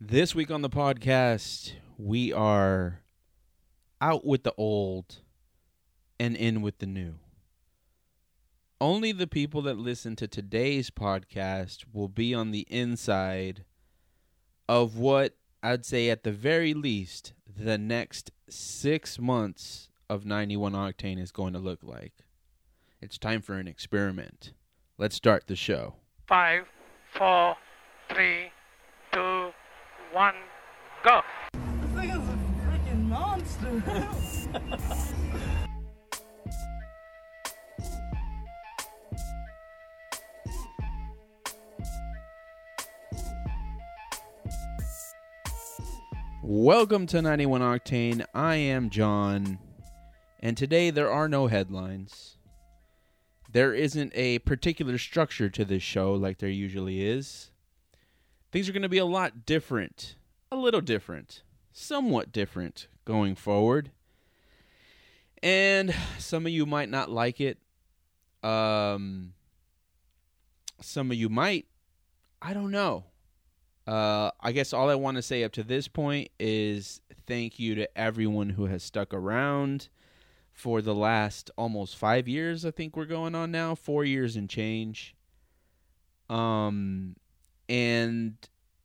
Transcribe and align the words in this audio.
This 0.00 0.34
week 0.34 0.50
on 0.50 0.62
the 0.62 0.68
podcast, 0.70 1.72
we 1.96 2.32
are 2.32 3.00
out 4.00 4.26
with 4.26 4.42
the 4.42 4.52
old 4.58 5.20
and 6.18 6.36
in 6.36 6.62
with 6.62 6.78
the 6.78 6.86
new. 6.86 7.14
Only 8.80 9.12
the 9.12 9.26
people 9.26 9.62
that 9.62 9.78
listen 9.78 10.16
to 10.16 10.26
today's 10.26 10.90
podcast 10.90 11.84
will 11.92 12.08
be 12.08 12.34
on 12.34 12.50
the 12.50 12.66
inside 12.68 13.64
of 14.68 14.98
what 14.98 15.36
I'd 15.62 15.86
say, 15.86 16.10
at 16.10 16.24
the 16.24 16.32
very 16.32 16.74
least, 16.74 17.32
the 17.46 17.78
next 17.78 18.30
six 18.50 19.18
months 19.18 19.88
of 20.10 20.26
91 20.26 20.72
Octane 20.72 21.18
is 21.18 21.32
going 21.32 21.54
to 21.54 21.58
look 21.58 21.80
like. 21.82 22.26
It's 23.00 23.16
time 23.16 23.40
for 23.40 23.54
an 23.54 23.68
experiment. 23.68 24.52
Let's 24.98 25.14
start 25.14 25.46
the 25.46 25.56
show. 25.56 25.94
Five, 26.26 26.66
four, 27.16 27.56
three, 28.10 28.50
one, 30.14 30.34
go. 31.02 31.22
This 31.52 31.90
nigga's 31.90 32.28
a 32.28 32.38
freaking 32.62 33.08
monster. 33.08 33.82
Welcome 46.44 47.06
to 47.08 47.20
91 47.20 47.60
Octane. 47.62 48.24
I 48.32 48.54
am 48.54 48.90
John, 48.90 49.58
and 50.38 50.56
today 50.56 50.90
there 50.90 51.10
are 51.10 51.28
no 51.28 51.48
headlines. 51.48 52.36
There 53.50 53.74
isn't 53.74 54.12
a 54.14 54.38
particular 54.40 54.96
structure 54.98 55.50
to 55.50 55.64
this 55.64 55.82
show 55.82 56.14
like 56.14 56.38
there 56.38 56.48
usually 56.48 57.04
is. 57.04 57.50
Things 58.54 58.68
are 58.68 58.72
going 58.72 58.82
to 58.82 58.88
be 58.88 58.98
a 58.98 59.04
lot 59.04 59.46
different, 59.46 60.14
a 60.52 60.54
little 60.54 60.80
different, 60.80 61.42
somewhat 61.72 62.30
different 62.30 62.86
going 63.04 63.34
forward. 63.34 63.90
And 65.42 65.92
some 66.20 66.46
of 66.46 66.52
you 66.52 66.64
might 66.64 66.88
not 66.88 67.10
like 67.10 67.40
it. 67.40 67.58
Um, 68.44 69.32
some 70.80 71.10
of 71.10 71.16
you 71.16 71.28
might. 71.28 71.66
I 72.40 72.54
don't 72.54 72.70
know. 72.70 73.06
Uh, 73.88 74.30
I 74.40 74.52
guess 74.52 74.72
all 74.72 74.88
I 74.88 74.94
want 74.94 75.16
to 75.16 75.22
say 75.22 75.42
up 75.42 75.50
to 75.54 75.64
this 75.64 75.88
point 75.88 76.30
is 76.38 77.00
thank 77.26 77.58
you 77.58 77.74
to 77.74 77.98
everyone 77.98 78.50
who 78.50 78.66
has 78.66 78.84
stuck 78.84 79.12
around 79.12 79.88
for 80.52 80.80
the 80.80 80.94
last 80.94 81.50
almost 81.58 81.96
five 81.96 82.28
years. 82.28 82.64
I 82.64 82.70
think 82.70 82.96
we're 82.96 83.04
going 83.04 83.34
on 83.34 83.50
now, 83.50 83.74
four 83.74 84.04
years 84.04 84.36
and 84.36 84.48
change. 84.48 85.16
Um, 86.30 87.16
and 87.68 88.36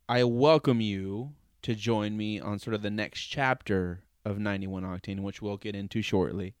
I 0.08 0.24
welcome 0.24 0.80
you 0.80 1.32
to 1.62 1.74
join 1.74 2.16
me 2.16 2.40
on 2.40 2.58
sort 2.58 2.74
of 2.74 2.82
the 2.82 2.90
next 2.90 3.22
chapter 3.26 4.02
of 4.24 4.38
91 4.38 4.82
Octane, 4.82 5.20
which 5.20 5.42
we'll 5.42 5.56
get 5.56 5.74
into 5.74 6.02
shortly. 6.02 6.54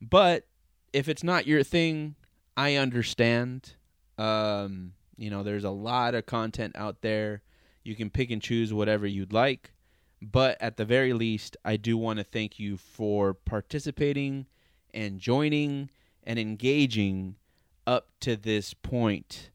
But 0.00 0.46
if 0.92 1.08
it's 1.08 1.24
not 1.24 1.46
your 1.46 1.62
thing, 1.62 2.14
I 2.56 2.76
understand. 2.76 3.74
Um, 4.18 4.92
you 5.16 5.30
know, 5.30 5.42
there's 5.42 5.64
a 5.64 5.70
lot 5.70 6.14
of 6.14 6.26
content 6.26 6.76
out 6.76 7.02
there. 7.02 7.42
You 7.82 7.94
can 7.94 8.10
pick 8.10 8.30
and 8.30 8.42
choose 8.42 8.72
whatever 8.72 9.06
you'd 9.06 9.32
like. 9.32 9.72
But 10.22 10.56
at 10.60 10.76
the 10.76 10.84
very 10.84 11.12
least, 11.12 11.56
I 11.64 11.76
do 11.76 11.96
want 11.96 12.18
to 12.18 12.24
thank 12.24 12.58
you 12.58 12.76
for 12.76 13.34
participating 13.34 14.46
and 14.94 15.20
joining 15.20 15.90
and 16.24 16.38
engaging 16.38 17.36
up 17.86 18.08
to 18.20 18.36
this 18.36 18.74
point. 18.74 19.50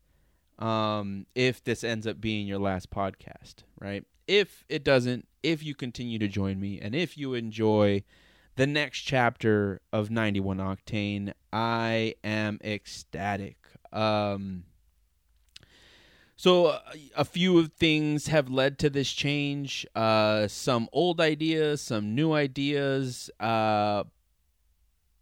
Um, 0.62 1.26
if 1.34 1.64
this 1.64 1.84
ends 1.84 2.06
up 2.06 2.22
being 2.22 2.46
your 2.46 2.60
last 2.60 2.92
podcast, 2.92 3.64
right? 3.80 4.06
If 4.28 4.64
it 4.70 4.84
doesn't, 4.84 5.28
if 5.42 5.64
you 5.64 5.74
continue 5.74 6.20
to 6.20 6.28
join 6.28 6.60
me 6.60 6.80
and 6.80 6.94
if 6.94 7.18
you 7.18 7.34
enjoy 7.34 8.04
the 8.56 8.68
next 8.68 9.00
chapter 9.00 9.82
of 9.92 10.12
91 10.12 10.58
Octane, 10.58 11.34
I 11.52 12.16
am 12.24 12.60
ecstatic. 12.64 13.58
Um, 13.92 14.66
so 16.36 16.68
uh, 16.68 16.80
a 17.16 17.26
few 17.26 17.68
things 17.68 18.28
have 18.28 18.50
led 18.50 18.78
to 18.80 18.90
this 18.90 19.12
change. 19.12 19.86
Uh, 19.96 20.48
some 20.48 20.90
old 20.92 21.20
ideas, 21.22 21.82
some 21.82 22.16
new 22.16 22.34
ideas. 22.34 23.30
Uh, 23.40 24.04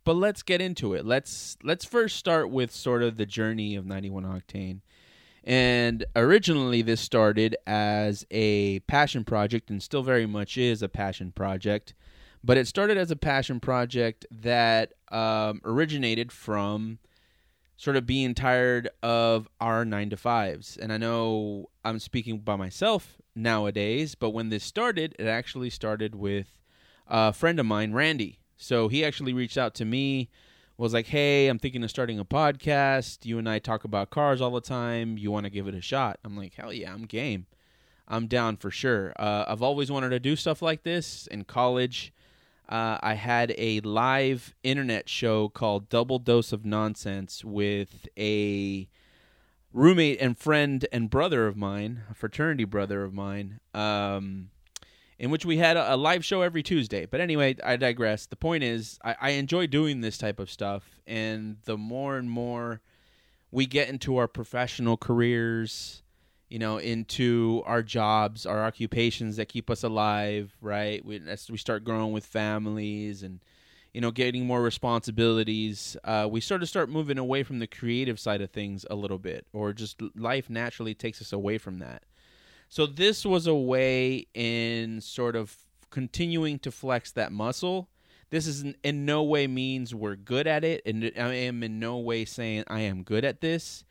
but 0.03 0.15
let's 0.15 0.43
get 0.43 0.61
into 0.61 0.93
it. 0.93 1.05
Let's 1.05 1.57
let's 1.61 1.85
first 1.85 2.15
start 2.15 2.49
with 2.49 2.71
sort 2.71 3.03
of 3.03 3.17
the 3.17 3.25
journey 3.25 3.75
of 3.75 3.85
91 3.85 4.23
Octane. 4.23 4.79
And 5.43 6.05
originally, 6.15 6.81
this 6.81 7.01
started 7.01 7.55
as 7.65 8.25
a 8.29 8.79
passion 8.81 9.23
project, 9.23 9.69
and 9.69 9.81
still 9.81 10.03
very 10.03 10.25
much 10.25 10.57
is 10.57 10.81
a 10.81 10.89
passion 10.89 11.31
project. 11.31 11.93
But 12.43 12.57
it 12.57 12.67
started 12.67 12.97
as 12.97 13.11
a 13.11 13.15
passion 13.15 13.59
project 13.59 14.25
that 14.31 14.93
um, 15.11 15.61
originated 15.63 16.31
from 16.31 16.99
sort 17.75 17.95
of 17.95 18.05
being 18.05 18.33
tired 18.33 18.89
of 19.01 19.47
our 19.61 19.85
nine 19.85 20.09
to 20.09 20.17
fives. 20.17 20.75
And 20.75 20.91
I 20.91 20.97
know 20.97 21.69
I'm 21.85 21.99
speaking 21.99 22.39
by 22.39 22.57
myself 22.57 23.17
nowadays, 23.35 24.15
but 24.15 24.31
when 24.31 24.49
this 24.49 24.65
started, 24.65 25.15
it 25.17 25.27
actually 25.27 25.69
started 25.69 26.13
with 26.13 26.59
a 27.07 27.31
friend 27.31 27.57
of 27.59 27.65
mine, 27.65 27.93
Randy. 27.93 28.39
So 28.57 28.89
he 28.89 29.05
actually 29.05 29.33
reached 29.33 29.57
out 29.57 29.73
to 29.75 29.85
me, 29.85 30.29
was 30.81 30.93
like, 30.93 31.07
Hey, 31.07 31.47
I'm 31.47 31.59
thinking 31.59 31.83
of 31.83 31.89
starting 31.89 32.19
a 32.19 32.25
podcast. 32.25 33.25
You 33.25 33.37
and 33.37 33.47
I 33.49 33.59
talk 33.59 33.83
about 33.83 34.09
cars 34.09 34.41
all 34.41 34.51
the 34.51 34.61
time. 34.61 35.17
You 35.17 35.31
want 35.31 35.45
to 35.45 35.49
give 35.49 35.67
it 35.67 35.75
a 35.75 35.81
shot? 35.81 36.19
I'm 36.23 36.35
like, 36.35 36.53
Hell 36.53 36.73
yeah, 36.73 36.93
I'm 36.93 37.05
game. 37.05 37.45
I'm 38.07 38.27
down 38.27 38.57
for 38.57 38.71
sure. 38.71 39.13
Uh, 39.19 39.45
I've 39.47 39.61
always 39.61 39.91
wanted 39.91 40.09
to 40.09 40.19
do 40.19 40.35
stuff 40.35 40.61
like 40.61 40.83
this 40.83 41.27
in 41.27 41.43
college 41.43 42.11
uh, 42.69 42.99
I 43.01 43.15
had 43.15 43.55
a 43.57 43.79
live 43.81 44.53
internet 44.61 45.09
show 45.09 45.49
called 45.49 45.89
Double 45.89 46.19
Dose 46.19 46.53
of 46.53 46.65
Nonsense 46.65 47.43
with 47.43 48.07
a 48.15 48.87
roommate 49.73 50.21
and 50.21 50.37
friend 50.37 50.85
and 50.91 51.09
brother 51.09 51.47
of 51.47 51.57
mine, 51.57 52.03
a 52.11 52.13
fraternity 52.13 52.65
brother 52.65 53.03
of 53.03 53.11
mine, 53.11 53.59
um, 53.73 54.51
in 55.19 55.29
which 55.29 55.45
we 55.45 55.57
had 55.57 55.75
a, 55.75 55.97
live 55.97 56.23
show 56.23 56.41
every 56.41 56.63
Tuesday. 56.63 57.05
But 57.05 57.19
anyway, 57.19 57.57
I 57.63 57.75
digress. 57.75 58.25
The 58.25 58.37
point 58.37 58.63
is, 58.63 58.97
I, 59.03 59.15
I 59.19 59.29
enjoy 59.31 59.67
doing 59.67 59.99
this 59.99 60.17
type 60.17 60.39
of 60.39 60.49
stuff, 60.49 61.01
and 61.05 61.57
the 61.65 61.77
more 61.77 62.17
and 62.17 62.29
more 62.29 62.81
we 63.51 63.65
get 63.65 63.89
into 63.89 64.15
our 64.17 64.27
professional 64.27 64.95
careers, 64.95 66.03
you 66.49 66.57
know, 66.57 66.77
into 66.77 67.61
our 67.65 67.83
jobs, 67.83 68.45
our 68.45 68.63
occupations 68.63 69.35
that 69.35 69.49
keep 69.49 69.69
us 69.69 69.83
alive, 69.83 70.55
right? 70.61 71.03
We, 71.03 71.21
as 71.27 71.51
we 71.51 71.57
start 71.57 71.83
growing 71.83 72.13
with 72.13 72.25
families 72.25 73.21
and, 73.21 73.41
you 73.93 73.99
know, 73.99 74.11
getting 74.11 74.45
more 74.45 74.61
responsibilities, 74.61 75.97
uh, 76.05 76.27
we 76.31 76.39
sort 76.39 76.61
of 76.61 76.69
start 76.69 76.89
moving 76.89 77.17
away 77.17 77.43
from 77.43 77.59
the 77.59 77.67
creative 77.67 78.19
side 78.19 78.41
of 78.41 78.51
things 78.51 78.85
a 78.89 78.95
little 78.95 79.19
bit, 79.19 79.47
or 79.51 79.73
just 79.73 80.01
life 80.15 80.49
naturally 80.49 80.93
takes 80.93 81.21
us 81.21 81.33
away 81.33 81.57
from 81.57 81.79
that. 81.79 82.03
So 82.69 82.85
this 82.85 83.25
was 83.25 83.47
a 83.47 83.55
way 83.55 84.27
in 84.33 85.01
sort 85.01 85.35
of 85.35 85.55
continuing 85.89 86.59
to 86.59 86.71
flex 86.71 87.11
that 87.13 87.31
muscle. 87.31 87.89
This 88.29 88.45
is 88.45 88.61
in, 88.61 88.75
in 88.83 89.05
no 89.05 89.23
way 89.23 89.47
means 89.47 89.95
we're 89.95 90.15
good 90.15 90.45
at 90.45 90.63
it, 90.63 90.83
and 90.85 91.11
I 91.17 91.33
am 91.33 91.63
in 91.63 91.79
no 91.79 91.97
way 91.97 92.25
saying 92.25 92.65
I 92.67 92.81
am 92.81 93.01
good 93.01 93.25
at 93.25 93.41
this. 93.41 93.83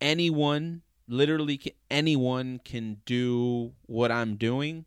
Anyone 0.00 0.82
literally 1.08 1.58
anyone 1.90 2.60
can 2.64 2.98
do 3.06 3.72
what 3.86 4.12
I'm 4.12 4.36
doing. 4.36 4.84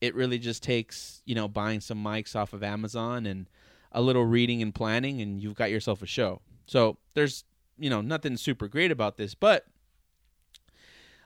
It 0.00 0.14
really 0.14 0.38
just 0.38 0.62
takes, 0.62 1.22
you 1.24 1.34
know, 1.34 1.48
buying 1.48 1.80
some 1.80 2.02
mics 2.02 2.36
off 2.36 2.52
of 2.52 2.62
Amazon 2.62 3.26
and 3.26 3.48
a 3.90 4.00
little 4.00 4.24
reading 4.24 4.62
and 4.62 4.74
planning 4.74 5.20
and 5.20 5.40
you've 5.40 5.54
got 5.56 5.70
yourself 5.70 6.02
a 6.02 6.06
show. 6.06 6.40
So, 6.66 6.98
there's, 7.14 7.44
you 7.78 7.90
know, 7.90 8.00
nothing 8.00 8.36
super 8.36 8.68
great 8.68 8.90
about 8.90 9.16
this, 9.16 9.34
but 9.34 9.66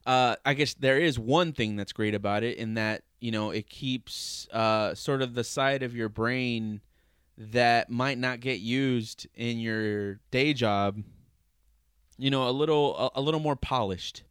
uh, 0.06 0.36
I 0.44 0.54
guess 0.54 0.74
there 0.74 0.98
is 0.98 1.18
one 1.18 1.52
thing 1.52 1.76
that's 1.76 1.92
great 1.92 2.14
about 2.14 2.42
it 2.42 2.56
in 2.58 2.74
that, 2.74 3.02
you 3.20 3.30
know, 3.30 3.50
it 3.50 3.68
keeps 3.68 4.48
uh, 4.52 4.94
sort 4.94 5.22
of 5.22 5.34
the 5.34 5.44
side 5.44 5.82
of 5.82 5.94
your 5.94 6.08
brain 6.08 6.80
that 7.36 7.90
might 7.90 8.18
not 8.18 8.40
get 8.40 8.60
used 8.60 9.26
in 9.34 9.58
your 9.58 10.20
day 10.30 10.52
job 10.52 11.02
you 12.18 12.30
know 12.30 12.46
a 12.46 12.50
little 12.50 13.12
a, 13.16 13.18
a, 13.18 13.22
little 13.22 13.40
more 13.40 13.56
polished 13.56 14.24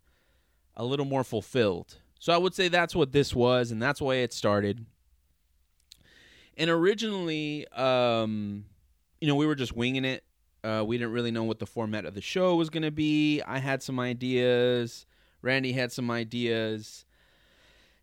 a 0.79 0.85
little 0.85 1.05
more 1.05 1.23
fulfilled. 1.25 1.97
So 2.19 2.33
I 2.33 2.37
would 2.37 2.55
say 2.55 2.69
that's 2.69 2.95
what 2.95 3.11
this 3.11 3.35
was, 3.35 3.71
and 3.71 3.81
that's 3.81 4.01
why 4.01 4.15
it 4.15 4.33
started. 4.33 4.85
And 6.57 6.69
originally, 6.69 7.67
um, 7.69 8.65
you 9.21 9.27
know, 9.27 9.35
we 9.35 9.45
were 9.45 9.55
just 9.55 9.75
winging 9.75 10.05
it. 10.05 10.23
Uh, 10.63 10.83
we 10.85 10.97
didn't 10.97 11.13
really 11.13 11.31
know 11.31 11.43
what 11.43 11.59
the 11.59 11.65
format 11.65 12.05
of 12.05 12.15
the 12.15 12.21
show 12.21 12.55
was 12.55 12.69
going 12.69 12.83
to 12.83 12.91
be. 12.91 13.41
I 13.41 13.59
had 13.59 13.83
some 13.83 13.99
ideas. 13.99 15.05
Randy 15.41 15.71
had 15.73 15.91
some 15.91 16.11
ideas. 16.11 17.05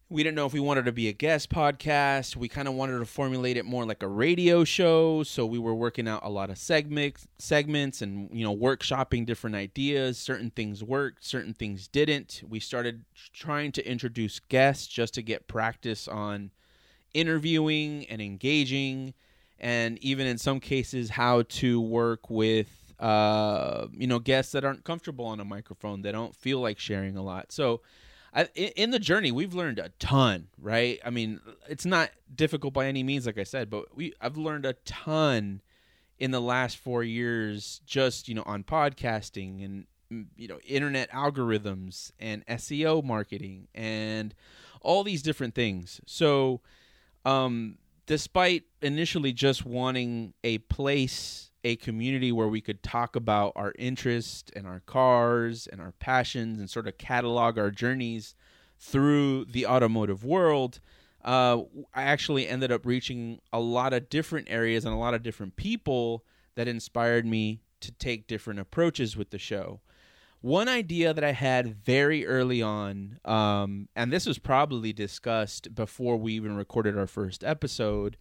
we 0.08 0.22
didn't 0.22 0.36
know 0.36 0.46
if 0.46 0.52
we 0.52 0.60
wanted 0.60 0.84
to 0.84 0.92
be 0.92 1.08
a 1.08 1.12
guest 1.12 1.50
podcast. 1.50 2.36
We 2.36 2.48
kind 2.48 2.68
of 2.68 2.74
wanted 2.74 3.00
to 3.00 3.06
formulate 3.06 3.56
it 3.56 3.64
more 3.64 3.84
like 3.84 4.04
a 4.04 4.08
radio 4.08 4.62
show. 4.62 5.24
So 5.24 5.44
we 5.44 5.58
were 5.58 5.74
working 5.74 6.06
out 6.06 6.20
a 6.22 6.30
lot 6.30 6.48
of 6.48 6.58
segments, 6.58 7.26
segments, 7.38 8.02
and 8.02 8.30
you 8.32 8.44
know, 8.44 8.56
workshopping 8.56 9.26
different 9.26 9.56
ideas. 9.56 10.16
Certain 10.16 10.50
things 10.50 10.84
worked, 10.84 11.24
certain 11.24 11.54
things 11.54 11.88
didn't. 11.88 12.42
We 12.48 12.60
started 12.60 13.04
trying 13.32 13.72
to 13.72 13.88
introduce 13.90 14.38
guests 14.38 14.86
just 14.86 15.14
to 15.14 15.22
get 15.22 15.48
practice 15.48 16.06
on 16.06 16.52
interviewing 17.12 18.06
and 18.08 18.22
engaging, 18.22 19.12
and 19.58 19.98
even 19.98 20.26
in 20.26 20.38
some 20.38 20.60
cases, 20.60 21.10
how 21.10 21.42
to 21.48 21.80
work 21.80 22.30
with 22.30 22.85
uh, 22.98 23.86
you 23.92 24.06
know 24.06 24.18
guests 24.18 24.52
that 24.52 24.64
aren't 24.64 24.84
comfortable 24.84 25.26
on 25.26 25.40
a 25.40 25.44
microphone. 25.44 26.02
They 26.02 26.12
don't 26.12 26.34
feel 26.34 26.60
like 26.60 26.78
sharing 26.78 27.16
a 27.16 27.22
lot. 27.22 27.52
So 27.52 27.82
I, 28.36 28.44
in 28.54 28.90
the 28.90 28.98
journey, 28.98 29.32
we've 29.32 29.54
learned 29.54 29.78
a 29.78 29.88
ton, 29.98 30.48
right? 30.60 31.00
I 31.04 31.08
mean, 31.08 31.40
it's 31.68 31.86
not 31.86 32.10
difficult 32.34 32.74
by 32.74 32.86
any 32.86 33.02
means, 33.02 33.24
like 33.24 33.38
I 33.38 33.44
said, 33.44 33.70
but 33.70 33.96
we 33.96 34.12
I've 34.20 34.36
learned 34.36 34.66
a 34.66 34.74
ton 34.84 35.62
in 36.18 36.30
the 36.30 36.40
last 36.40 36.76
four 36.76 37.02
years, 37.02 37.80
just 37.86 38.28
you 38.28 38.34
know, 38.34 38.42
on 38.44 38.62
podcasting 38.62 39.64
and 39.64 39.86
mm, 40.12 40.26
you 40.36 40.48
know, 40.48 40.58
internet 40.66 41.10
algorithms 41.10 42.12
and 42.18 42.44
SEO 42.46 43.02
marketing 43.02 43.68
and 43.74 44.34
all 44.80 45.02
these 45.02 45.22
different 45.22 45.54
things. 45.54 46.00
So, 46.06 46.60
um, 47.24 47.78
despite 48.06 48.64
initially 48.82 49.32
just 49.32 49.64
wanting 49.64 50.34
a 50.44 50.58
place 50.58 51.50
a 51.66 51.74
community 51.74 52.30
where 52.30 52.46
we 52.46 52.60
could 52.60 52.80
talk 52.80 53.16
about 53.16 53.52
our 53.56 53.74
interests 53.76 54.52
and 54.54 54.68
our 54.68 54.80
cars 54.86 55.66
and 55.66 55.80
our 55.80 55.90
passions 55.98 56.60
and 56.60 56.70
sort 56.70 56.86
of 56.86 56.96
catalog 56.96 57.58
our 57.58 57.72
journeys 57.72 58.36
through 58.78 59.44
the 59.46 59.66
automotive 59.66 60.22
world. 60.22 60.78
Uh, 61.24 61.62
I 61.92 62.04
actually 62.04 62.46
ended 62.46 62.70
up 62.70 62.86
reaching 62.86 63.40
a 63.52 63.58
lot 63.58 63.92
of 63.92 64.08
different 64.08 64.46
areas 64.48 64.84
and 64.84 64.94
a 64.94 64.96
lot 64.96 65.14
of 65.14 65.24
different 65.24 65.56
people 65.56 66.24
that 66.54 66.68
inspired 66.68 67.26
me 67.26 67.62
to 67.80 67.90
take 67.90 68.28
different 68.28 68.60
approaches 68.60 69.16
with 69.16 69.30
the 69.30 69.38
show. 69.38 69.80
One 70.42 70.68
idea 70.68 71.12
that 71.12 71.24
I 71.24 71.32
had 71.32 71.84
very 71.84 72.24
early 72.24 72.62
on, 72.62 73.18
um, 73.24 73.88
and 73.96 74.12
this 74.12 74.24
was 74.24 74.38
probably 74.38 74.92
discussed 74.92 75.74
before 75.74 76.16
we 76.16 76.34
even 76.34 76.54
recorded 76.54 76.96
our 76.96 77.08
first 77.08 77.42
episode, 77.42 78.16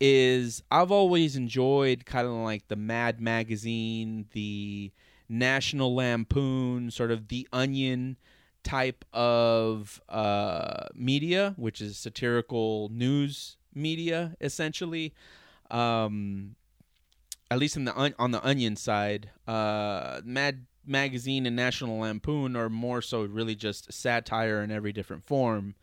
is 0.00 0.62
I've 0.70 0.90
always 0.90 1.36
enjoyed 1.36 2.06
kind 2.06 2.26
of 2.26 2.32
like 2.34 2.68
the 2.68 2.76
Mad 2.76 3.20
Magazine, 3.20 4.26
the 4.32 4.92
National 5.28 5.94
Lampoon, 5.94 6.90
sort 6.90 7.10
of 7.10 7.28
the 7.28 7.48
Onion 7.52 8.16
type 8.62 9.04
of 9.12 10.00
uh, 10.08 10.86
media, 10.94 11.54
which 11.56 11.80
is 11.80 11.96
satirical 11.96 12.88
news 12.92 13.56
media, 13.74 14.34
essentially. 14.40 15.14
Um, 15.70 16.56
at 17.50 17.58
least 17.58 17.76
in 17.76 17.84
the 17.84 18.14
on 18.18 18.30
the 18.30 18.44
Onion 18.44 18.76
side, 18.76 19.30
uh, 19.46 20.20
Mad 20.24 20.66
Magazine 20.86 21.46
and 21.46 21.56
National 21.56 21.98
Lampoon 21.98 22.56
are 22.56 22.68
more 22.68 23.00
so 23.00 23.22
really 23.24 23.54
just 23.54 23.92
satire 23.92 24.62
in 24.62 24.70
every 24.70 24.92
different 24.92 25.24
form. 25.24 25.74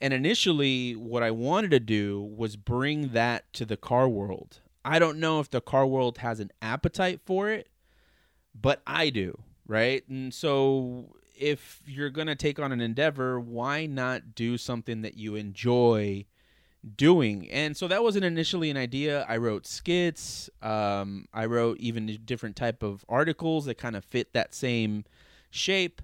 And 0.00 0.14
initially, 0.14 0.96
what 0.96 1.22
I 1.22 1.30
wanted 1.30 1.70
to 1.72 1.80
do 1.80 2.22
was 2.22 2.56
bring 2.56 3.08
that 3.08 3.52
to 3.54 3.66
the 3.66 3.76
car 3.76 4.08
world. 4.08 4.60
I 4.82 4.98
don't 4.98 5.18
know 5.18 5.40
if 5.40 5.50
the 5.50 5.60
car 5.60 5.86
world 5.86 6.18
has 6.18 6.40
an 6.40 6.50
appetite 6.62 7.20
for 7.24 7.50
it, 7.50 7.68
but 8.58 8.80
I 8.86 9.10
do, 9.10 9.42
right? 9.66 10.02
And 10.08 10.32
so, 10.32 11.16
if 11.38 11.82
you're 11.86 12.08
going 12.08 12.28
to 12.28 12.34
take 12.34 12.58
on 12.58 12.72
an 12.72 12.80
endeavor, 12.80 13.38
why 13.38 13.84
not 13.84 14.34
do 14.34 14.56
something 14.56 15.02
that 15.02 15.18
you 15.18 15.34
enjoy 15.34 16.24
doing? 16.96 17.50
And 17.50 17.76
so, 17.76 17.86
that 17.86 18.02
wasn't 18.02 18.24
initially 18.24 18.70
an 18.70 18.78
idea. 18.78 19.26
I 19.28 19.36
wrote 19.36 19.66
skits, 19.66 20.48
um, 20.62 21.26
I 21.34 21.44
wrote 21.44 21.76
even 21.78 22.18
different 22.24 22.56
type 22.56 22.82
of 22.82 23.04
articles 23.06 23.66
that 23.66 23.76
kind 23.76 23.96
of 23.96 24.04
fit 24.06 24.32
that 24.32 24.54
same 24.54 25.04
shape 25.50 26.00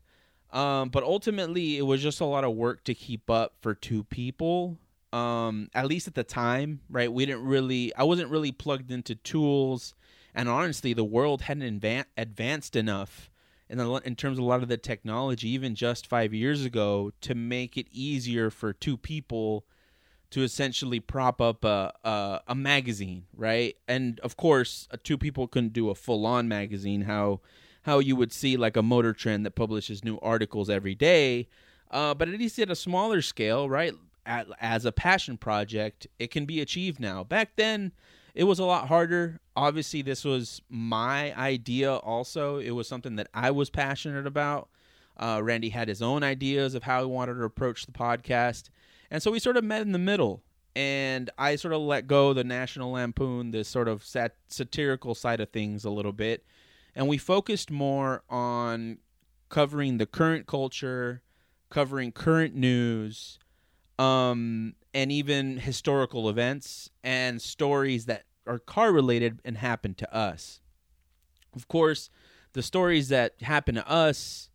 um, 0.57 0.89
but 0.89 1.05
ultimately, 1.05 1.77
it 1.77 1.83
was 1.83 2.03
just 2.03 2.21
a 2.21 2.25
lot 2.25 2.45
of 2.45 2.55
work 2.55 2.85
to 2.85 2.95
keep 2.95 3.29
up 3.29 3.55
for 3.61 3.75
two 3.75 4.05
people. 4.05 4.79
Um, 5.13 5.71
at 5.73 5.87
least 5.87 6.09
at 6.09 6.15
the 6.15 6.25
time, 6.25 6.81
right? 6.91 7.11
We 7.11 7.25
didn't 7.25 7.45
really, 7.45 7.95
I 7.95 8.03
wasn't 8.03 8.31
really 8.31 8.53
plugged 8.53 8.91
into 8.91 9.15
tools, 9.15 9.95
and 10.35 10.49
honestly, 10.49 10.93
the 10.93 11.05
world 11.05 11.43
hadn't 11.43 11.81
advan- 11.81 12.05
advanced 12.19 12.77
enough 12.77 13.31
in 13.69 13.79
the, 13.79 13.91
in 14.05 14.17
terms 14.17 14.39
of 14.39 14.45
a 14.45 14.47
lot 14.47 14.63
of 14.63 14.69
the 14.69 14.77
technology, 14.77 15.49
even 15.49 15.75
just 15.75 16.07
five 16.07 16.35
years 16.35 16.65
ago, 16.65 17.13
to 17.23 17.35
make 17.35 17.77
it 17.77 17.87
easier 17.93 18.51
for 18.51 18.73
two 18.73 18.97
people 18.97 19.65
to 20.31 20.43
essentially 20.43 21.01
prop 21.01 21.41
up 21.41 21.65
a, 21.65 21.93
a, 22.05 22.41
a 22.49 22.55
magazine, 22.55 23.25
right? 23.35 23.77
And 23.89 24.21
of 24.21 24.37
course, 24.37 24.89
uh, 24.91 24.97
two 25.03 25.17
people 25.17 25.47
couldn't 25.47 25.73
do 25.73 25.89
a 25.89 25.95
full 25.95 26.27
on 26.27 26.49
magazine. 26.49 27.03
How 27.03 27.41
how 27.87 28.01
you 28.01 28.17
would 28.17 28.33
see 28.33 28.57
like 28.57 28.77
a 28.77 28.83
motor 28.83 29.13
trend 29.13 29.47
that 29.47 29.53
publishes 29.53 30.03
new 30.03 30.19
articles 30.19 30.69
every 30.69 30.97
day. 30.97 31.49
Uh, 31.89 32.13
but 32.13 32.29
at 32.29 32.37
least 32.37 32.59
at 32.59 32.69
a 32.69 32.75
smaller 32.75 33.23
scale, 33.23 33.71
right? 33.71 33.95
At, 34.27 34.49
as 34.61 34.85
a 34.85 34.91
passion 34.91 35.39
project, 35.39 36.09
it 36.19 36.33
can 36.33 36.47
be 36.47 36.61
achieved 36.61 36.99
now. 36.99 37.23
Back 37.23 37.51
then, 37.55 37.93
it 38.35 38.43
was 38.43 38.59
a 38.59 38.65
lot 38.65 38.89
harder. 38.89 39.39
Obviously, 39.55 40.03
this 40.03 40.25
was 40.25 40.61
my 40.69 41.33
idea 41.39 41.95
also. 41.95 42.59
It 42.59 42.73
was 42.73 42.89
something 42.89 43.15
that 43.17 43.29
I 43.33 43.53
was 43.53 43.71
passionate 43.71 44.27
about. 44.27 44.69
Uh, 45.17 45.41
Randy 45.41 45.69
had 45.69 45.87
his 45.87 46.03
own 46.03 46.25
ideas 46.25 46.75
of 46.75 46.83
how 46.83 47.03
he 47.03 47.07
wanted 47.07 47.35
to 47.35 47.45
approach 47.45 47.87
the 47.87 47.93
podcast. 47.93 48.65
And 49.13 49.23
so 49.23 49.31
we 49.31 49.39
sort 49.39 49.57
of 49.57 49.63
met 49.63 49.83
in 49.83 49.93
the 49.93 49.99
middle. 50.01 50.43
And 50.75 51.31
I 51.39 51.55
sort 51.55 51.73
of 51.73 51.83
let 51.83 52.09
go 52.09 52.33
the 52.33 52.43
National 52.43 52.91
Lampoon, 52.91 53.53
the 53.53 53.63
sort 53.63 53.87
of 53.87 54.05
sat- 54.05 54.35
satirical 54.49 55.15
side 55.15 55.41
of 55.41 55.51
things 55.51 55.85
a 55.85 55.91
little 55.91 56.13
bit 56.13 56.45
and 56.97 57.07
we 57.07 57.19
focused 57.19 57.71
more 57.71 58.23
on 58.31 58.99
covering 59.51 59.99
the 59.99 60.07
current 60.07 60.47
culture, 60.47 61.23
covering 61.69 62.11
current 62.11 62.55
news, 62.55 63.39
um, 63.99 64.75
and 64.95 65.13
even 65.13 65.59
historical 65.59 66.29
events 66.29 66.91
and 67.05 67.41
stories 67.41 68.07
that 68.07 68.25
are 68.47 68.59
car 68.59 68.93
related 68.93 69.41
and 69.45 69.59
happen 69.59 69.95
to 69.95 70.15
us. 70.15 70.61
Of 71.55 71.69
course, 71.69 72.09
the 72.55 72.63
stories 72.63 73.09
that 73.09 73.35
happen 73.43 73.75
to 73.75 73.89
us, 73.89 74.49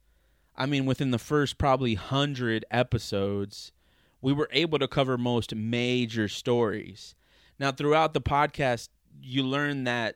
I 0.55 0.65
mean, 0.65 0.87
within 0.87 1.11
the 1.11 1.19
first 1.19 1.59
probably 1.59 1.93
hundred 1.93 2.65
episodes, 2.71 3.71
we 4.19 4.33
were 4.33 4.49
able 4.51 4.79
to 4.79 4.87
cover 4.87 5.17
most 5.17 5.53
major 5.53 6.27
stories. 6.27 7.13
Now, 7.59 7.71
throughout 7.71 8.13
the 8.13 8.21
podcast, 8.21 8.89
you 9.21 9.43
learn 9.43 9.83
that 9.83 10.15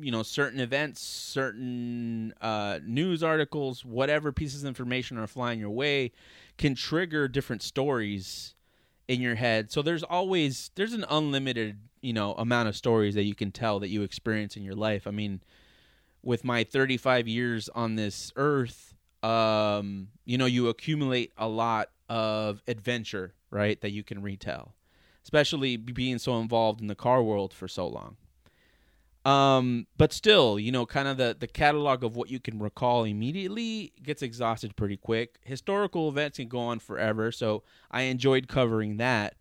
you 0.00 0.10
know 0.10 0.22
certain 0.22 0.60
events 0.60 1.00
certain 1.00 2.32
uh, 2.40 2.78
news 2.84 3.22
articles 3.22 3.84
whatever 3.84 4.32
pieces 4.32 4.62
of 4.62 4.68
information 4.68 5.18
are 5.18 5.26
flying 5.26 5.58
your 5.58 5.70
way 5.70 6.12
can 6.56 6.74
trigger 6.74 7.28
different 7.28 7.62
stories 7.62 8.54
in 9.08 9.22
your 9.22 9.36
head. 9.36 9.72
So 9.72 9.80
there's 9.82 10.02
always 10.02 10.70
there's 10.74 10.92
an 10.92 11.04
unlimited 11.08 11.78
you 12.00 12.12
know 12.12 12.34
amount 12.34 12.68
of 12.68 12.76
stories 12.76 13.14
that 13.14 13.24
you 13.24 13.34
can 13.34 13.50
tell 13.50 13.80
that 13.80 13.88
you 13.88 14.02
experience 14.02 14.56
in 14.56 14.62
your 14.62 14.74
life. 14.74 15.06
I 15.06 15.10
mean 15.10 15.40
with 16.22 16.44
my 16.44 16.64
35 16.64 17.28
years 17.28 17.68
on 17.70 17.94
this 17.94 18.32
earth 18.36 18.94
um 19.22 20.08
you 20.24 20.38
know 20.38 20.46
you 20.46 20.68
accumulate 20.68 21.32
a 21.36 21.48
lot 21.48 21.90
of 22.08 22.62
adventure 22.68 23.34
right 23.50 23.80
that 23.80 23.90
you 23.90 24.02
can 24.02 24.22
retell 24.22 24.74
especially 25.22 25.76
being 25.76 26.18
so 26.18 26.38
involved 26.38 26.80
in 26.80 26.86
the 26.86 26.94
car 26.94 27.22
world 27.22 27.52
for 27.52 27.66
so 27.66 27.86
long 27.86 28.16
um, 29.24 29.86
but 29.96 30.12
still, 30.12 30.58
you 30.58 30.72
know, 30.72 30.86
kind 30.86 31.08
of 31.08 31.16
the, 31.16 31.36
the 31.38 31.46
catalog 31.46 32.04
of 32.04 32.16
what 32.16 32.30
you 32.30 32.40
can 32.40 32.58
recall 32.58 33.04
immediately 33.04 33.92
gets 34.02 34.22
exhausted 34.22 34.76
pretty 34.76 34.96
quick. 34.96 35.38
Historical 35.44 36.08
events 36.08 36.38
can 36.38 36.48
go 36.48 36.60
on 36.60 36.78
forever, 36.78 37.32
so 37.32 37.62
I 37.90 38.02
enjoyed 38.02 38.48
covering 38.48 38.96
that. 38.98 39.34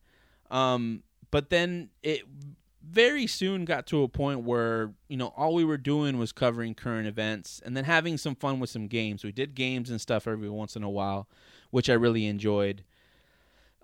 Um, 0.50 1.03
but 1.31 1.50
then 1.50 1.89
it 2.01 2.24
very 2.89 3.27
soon 3.27 3.65
got 3.65 3.86
to 3.88 4.03
a 4.03 4.07
point 4.07 4.41
where, 4.43 4.93
you 5.10 5.17
know, 5.17 5.34
all 5.36 5.53
we 5.53 5.65
were 5.65 5.77
doing 5.77 6.17
was 6.17 6.31
covering 6.31 6.74
current 6.74 7.07
events 7.07 7.62
and 7.65 7.75
then 7.75 7.84
having 7.84 8.17
some 8.17 8.36
fun 8.36 8.60
with 8.60 8.69
some 8.69 8.88
games. 8.88 9.24
We 9.24 9.31
did 9.31 9.55
games 9.55 9.89
and 9.89 10.00
stuff 10.00 10.27
every 10.27 10.50
once 10.50 10.75
in 10.75 10.84
a 10.84 10.89
while, 10.89 11.27
which 11.69 11.89
I 11.89 11.93
really 11.93 12.25
enjoyed. 12.25 12.84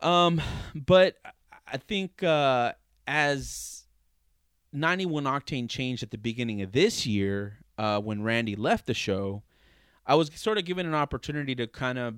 Um, 0.02 0.42
but 0.74 1.18
I 1.68 1.78
think 1.78 2.24
uh, 2.24 2.74
as 3.08 3.83
91 4.74 5.26
Octane 5.26 5.70
changed 5.70 6.04
at 6.04 6.12
the 6.12 6.18
beginning 6.18 6.62
of 6.62 6.72
this 6.72 7.06
year 7.06 7.60
uh, 7.78 8.00
when 8.00 8.24
Randy 8.24 8.56
left 8.56 8.88
the 8.88 8.94
show, 8.94 9.44
I 10.06 10.16
was 10.16 10.32
sort 10.36 10.58
of 10.58 10.66
given 10.66 10.86
an 10.86 10.96
opportunity 10.96 11.56
to 11.56 11.68
kind 11.68 11.98
of 11.98 12.16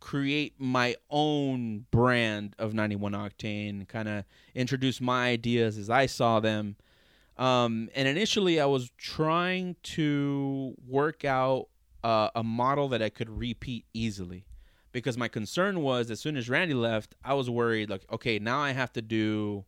create 0.00 0.54
my 0.58 0.94
own 1.10 1.86
brand 1.90 2.54
of 2.58 2.72
91 2.72 3.12
Octane, 3.12 3.88
kind 3.88 4.08
of 4.08 4.24
introduce 4.54 5.00
my 5.00 5.28
ideas 5.28 5.76
as 5.76 5.90
I 5.90 6.06
saw 6.06 6.40
them. 6.40 6.76
Um, 7.36 7.90
and 7.94 8.08
initially, 8.08 8.60
I 8.60 8.66
was 8.66 8.90
trying 8.96 9.76
to 9.82 10.74
work 10.86 11.24
out 11.24 11.68
uh, 12.04 12.30
a 12.34 12.42
model 12.42 12.88
that 12.88 13.02
I 13.02 13.08
could 13.08 13.28
repeat 13.28 13.84
easily 13.92 14.46
because 14.92 15.18
my 15.18 15.28
concern 15.28 15.82
was 15.82 16.10
as 16.10 16.20
soon 16.20 16.36
as 16.36 16.48
Randy 16.48 16.72
left, 16.72 17.14
I 17.24 17.34
was 17.34 17.50
worried 17.50 17.90
like, 17.90 18.04
okay, 18.10 18.38
now 18.38 18.60
I 18.60 18.70
have 18.70 18.92
to 18.94 19.02
do 19.02 19.64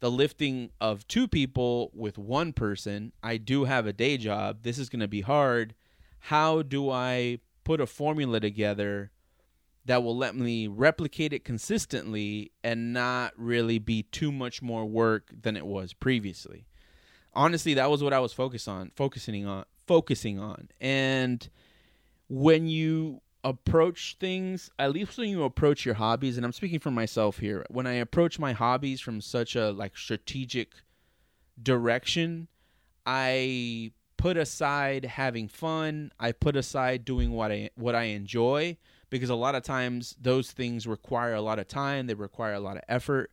the 0.00 0.10
lifting 0.10 0.70
of 0.80 1.06
two 1.08 1.26
people 1.26 1.90
with 1.94 2.18
one 2.18 2.52
person. 2.52 3.12
I 3.22 3.36
do 3.36 3.64
have 3.64 3.86
a 3.86 3.92
day 3.92 4.16
job. 4.16 4.62
This 4.62 4.78
is 4.78 4.88
going 4.88 5.00
to 5.00 5.08
be 5.08 5.22
hard. 5.22 5.74
How 6.18 6.62
do 6.62 6.90
I 6.90 7.38
put 7.64 7.80
a 7.80 7.86
formula 7.86 8.40
together 8.40 9.10
that 9.84 10.02
will 10.02 10.16
let 10.16 10.34
me 10.34 10.66
replicate 10.66 11.32
it 11.32 11.44
consistently 11.44 12.50
and 12.62 12.92
not 12.92 13.32
really 13.36 13.78
be 13.78 14.02
too 14.02 14.32
much 14.32 14.60
more 14.60 14.84
work 14.84 15.30
than 15.42 15.56
it 15.56 15.66
was 15.66 15.92
previously? 15.92 16.66
Honestly, 17.32 17.74
that 17.74 17.90
was 17.90 18.02
what 18.02 18.12
I 18.12 18.18
was 18.18 18.32
focused 18.32 18.68
on, 18.68 18.90
focusing 18.96 19.46
on, 19.46 19.64
focusing 19.86 20.38
on. 20.38 20.68
And 20.80 21.48
when 22.28 22.66
you 22.66 23.20
approach 23.46 24.16
things, 24.18 24.70
at 24.76 24.90
least 24.90 25.16
when 25.16 25.28
you 25.28 25.44
approach 25.44 25.86
your 25.86 25.94
hobbies, 25.94 26.36
and 26.36 26.44
I'm 26.44 26.52
speaking 26.52 26.80
for 26.80 26.90
myself 26.90 27.38
here, 27.38 27.64
when 27.70 27.86
I 27.86 27.92
approach 27.92 28.40
my 28.40 28.52
hobbies 28.52 29.00
from 29.00 29.20
such 29.20 29.54
a 29.54 29.70
like 29.70 29.96
strategic 29.96 30.72
direction, 31.62 32.48
I 33.06 33.92
put 34.16 34.36
aside 34.36 35.04
having 35.04 35.46
fun, 35.46 36.10
I 36.18 36.32
put 36.32 36.56
aside 36.56 37.04
doing 37.04 37.30
what 37.30 37.52
I 37.52 37.70
what 37.76 37.94
I 37.94 38.04
enjoy 38.04 38.78
because 39.10 39.30
a 39.30 39.36
lot 39.36 39.54
of 39.54 39.62
times 39.62 40.16
those 40.20 40.50
things 40.50 40.88
require 40.88 41.34
a 41.34 41.40
lot 41.40 41.60
of 41.60 41.68
time, 41.68 42.08
they 42.08 42.14
require 42.14 42.54
a 42.54 42.60
lot 42.60 42.76
of 42.76 42.82
effort, 42.88 43.30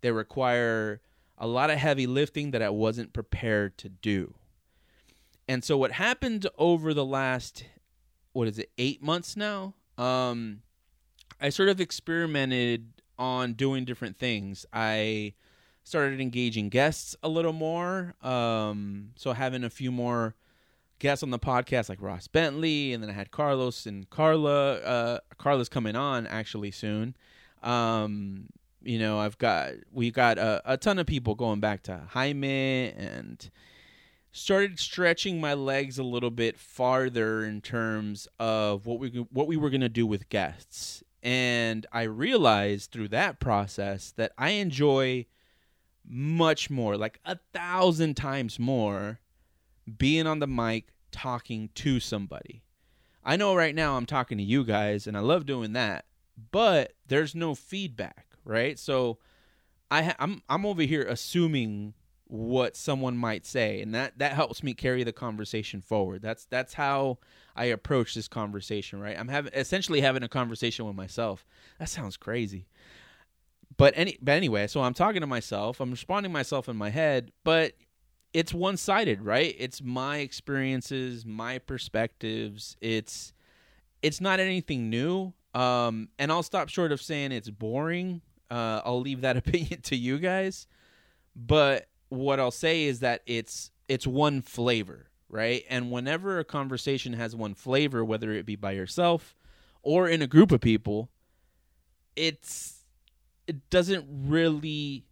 they 0.00 0.10
require 0.10 1.02
a 1.36 1.46
lot 1.46 1.68
of 1.68 1.76
heavy 1.76 2.06
lifting 2.06 2.52
that 2.52 2.62
I 2.62 2.70
wasn't 2.70 3.12
prepared 3.12 3.76
to 3.78 3.90
do. 3.90 4.32
And 5.46 5.62
so 5.62 5.76
what 5.76 5.92
happened 5.92 6.46
over 6.56 6.94
the 6.94 7.04
last 7.04 7.64
what 8.32 8.48
is 8.48 8.58
it, 8.58 8.70
8 8.78 9.02
months 9.02 9.36
now? 9.36 9.74
Um 9.98 10.62
I 11.40 11.48
sort 11.48 11.68
of 11.70 11.80
experimented 11.80 12.92
on 13.18 13.54
doing 13.54 13.84
different 13.84 14.16
things. 14.16 14.66
I 14.72 15.34
started 15.84 16.20
engaging 16.20 16.68
guests 16.68 17.16
a 17.22 17.28
little 17.28 17.52
more. 17.52 18.14
Um, 18.22 19.10
so 19.16 19.32
having 19.32 19.64
a 19.64 19.70
few 19.70 19.90
more 19.90 20.34
guests 20.98 21.22
on 21.22 21.30
the 21.30 21.38
podcast, 21.38 21.88
like 21.88 22.00
Ross 22.00 22.28
Bentley, 22.28 22.92
and 22.92 23.02
then 23.02 23.10
I 23.10 23.14
had 23.14 23.30
Carlos 23.30 23.86
and 23.86 24.08
Carla. 24.10 24.74
Uh, 24.76 25.18
Carla's 25.38 25.68
coming 25.68 25.96
on 25.96 26.26
actually 26.26 26.70
soon. 26.70 27.16
Um, 27.62 28.48
you 28.82 28.98
know, 28.98 29.18
I've 29.18 29.36
got 29.38 29.72
we 29.92 30.10
got 30.10 30.38
a, 30.38 30.62
a 30.64 30.76
ton 30.76 30.98
of 30.98 31.06
people 31.06 31.34
going 31.34 31.60
back 31.60 31.82
to 31.84 32.02
Jaime 32.10 32.92
and 32.92 33.50
started 34.32 34.78
stretching 34.78 35.40
my 35.40 35.54
legs 35.54 35.98
a 35.98 36.02
little 36.02 36.30
bit 36.30 36.58
farther 36.58 37.44
in 37.44 37.60
terms 37.60 38.28
of 38.38 38.86
what 38.86 38.98
we 38.98 39.26
what 39.30 39.46
we 39.46 39.56
were 39.56 39.70
going 39.70 39.80
to 39.80 39.88
do 39.88 40.06
with 40.06 40.28
guests. 40.28 41.02
And 41.22 41.86
I 41.92 42.02
realized 42.02 42.90
through 42.90 43.08
that 43.08 43.40
process 43.40 44.12
that 44.12 44.32
I 44.38 44.50
enjoy 44.50 45.26
much 46.08 46.70
more, 46.70 46.96
like 46.96 47.20
a 47.24 47.38
thousand 47.52 48.14
times 48.16 48.58
more, 48.58 49.20
being 49.98 50.26
on 50.26 50.38
the 50.38 50.46
mic 50.46 50.88
talking 51.10 51.68
to 51.74 52.00
somebody. 52.00 52.62
I 53.22 53.36
know 53.36 53.54
right 53.54 53.74
now 53.74 53.96
I'm 53.96 54.06
talking 54.06 54.38
to 54.38 54.44
you 54.44 54.64
guys 54.64 55.06
and 55.06 55.16
I 55.16 55.20
love 55.20 55.44
doing 55.44 55.74
that, 55.74 56.06
but 56.50 56.94
there's 57.06 57.34
no 57.34 57.54
feedback, 57.54 58.26
right? 58.44 58.78
So 58.78 59.18
I 59.90 60.02
ha- 60.04 60.16
I'm 60.18 60.42
I'm 60.48 60.64
over 60.64 60.82
here 60.82 61.02
assuming 61.02 61.94
what 62.30 62.76
someone 62.76 63.16
might 63.16 63.44
say 63.44 63.82
and 63.82 63.94
that 63.94 64.18
that 64.18 64.32
helps 64.32 64.62
me 64.62 64.72
carry 64.72 65.02
the 65.02 65.12
conversation 65.12 65.80
forward. 65.80 66.22
That's 66.22 66.44
that's 66.46 66.74
how 66.74 67.18
I 67.56 67.66
approach 67.66 68.14
this 68.14 68.28
conversation, 68.28 69.00
right? 69.00 69.18
I'm 69.18 69.28
having 69.28 69.52
essentially 69.52 70.00
having 70.00 70.22
a 70.22 70.28
conversation 70.28 70.86
with 70.86 70.94
myself. 70.96 71.44
That 71.78 71.88
sounds 71.88 72.16
crazy 72.16 72.66
but 73.80 73.94
any 73.96 74.18
but 74.20 74.32
anyway, 74.32 74.66
so 74.66 74.82
I'm 74.82 74.92
talking 74.92 75.22
to 75.22 75.26
myself, 75.26 75.80
I'm 75.80 75.90
responding 75.90 76.30
to 76.30 76.32
myself 76.34 76.68
in 76.68 76.76
my 76.76 76.90
head, 76.90 77.32
but 77.44 77.72
it's 78.34 78.52
one-sided, 78.52 79.22
right? 79.22 79.54
It's 79.58 79.82
my 79.82 80.18
experiences, 80.18 81.24
my 81.24 81.58
perspectives. 81.58 82.76
It's 82.82 83.32
it's 84.02 84.20
not 84.20 84.38
anything 84.38 84.90
new. 84.90 85.32
Um 85.54 86.10
and 86.18 86.30
I'll 86.30 86.42
stop 86.42 86.68
short 86.68 86.92
of 86.92 87.00
saying 87.00 87.32
it's 87.32 87.48
boring. 87.50 88.20
Uh 88.50 88.82
I'll 88.84 89.00
leave 89.00 89.22
that 89.22 89.36
opinion 89.38 89.80
to 89.82 89.96
you 89.96 90.18
guys. 90.18 90.66
But 91.34 91.88
what 92.10 92.38
I'll 92.38 92.50
say 92.50 92.84
is 92.84 93.00
that 93.00 93.22
it's 93.26 93.70
it's 93.88 94.06
one 94.06 94.42
flavor, 94.42 95.06
right? 95.28 95.64
And 95.70 95.90
whenever 95.90 96.38
a 96.38 96.44
conversation 96.44 97.14
has 97.14 97.34
one 97.34 97.54
flavor, 97.54 98.04
whether 98.04 98.32
it 98.32 98.44
be 98.44 98.56
by 98.56 98.72
yourself 98.72 99.34
or 99.82 100.08
in 100.08 100.20
a 100.20 100.26
group 100.26 100.52
of 100.52 100.60
people, 100.60 101.08
it's 102.14 102.84
it 103.46 103.70
doesn't 103.70 104.06
really 104.08 105.06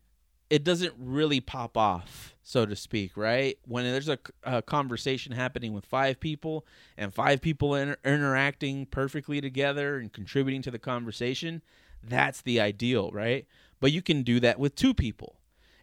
it 0.51 0.65
doesn't 0.65 0.95
really 0.99 1.41
pop 1.41 1.77
off 1.77 2.35
so 2.43 2.67
to 2.67 2.75
speak 2.77 3.17
right? 3.17 3.59
When 3.65 3.85
there's 3.85 4.09
a, 4.09 4.19
a 4.43 4.63
conversation 4.63 5.33
happening 5.33 5.73
with 5.73 5.85
five 5.85 6.21
people 6.21 6.67
and 6.97 7.15
five 7.15 7.41
people 7.41 7.75
inter- 7.75 7.97
interacting 8.05 8.87
perfectly 8.87 9.41
together 9.41 9.99
and 9.99 10.13
contributing 10.13 10.63
to 10.63 10.71
the 10.71 10.79
conversation 10.79 11.63
that's 12.03 12.43
the 12.43 12.61
ideal 12.61 13.11
right? 13.13 13.47
But 13.81 13.93
you 13.93 14.03
can 14.03 14.23
do 14.23 14.41
that 14.41 14.59
with 14.59 14.75
two 14.75 14.95
people 14.95 15.37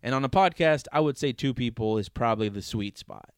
and 0.06 0.16
on 0.16 0.24
a 0.24 0.30
podcast 0.30 0.86
i 0.94 1.00
would 1.02 1.18
say 1.18 1.34
two 1.34 1.54
people 1.54 1.98
is 1.98 2.08
probably 2.08 2.48
the 2.48 2.62
sweet 2.62 2.98
spot 2.98 3.32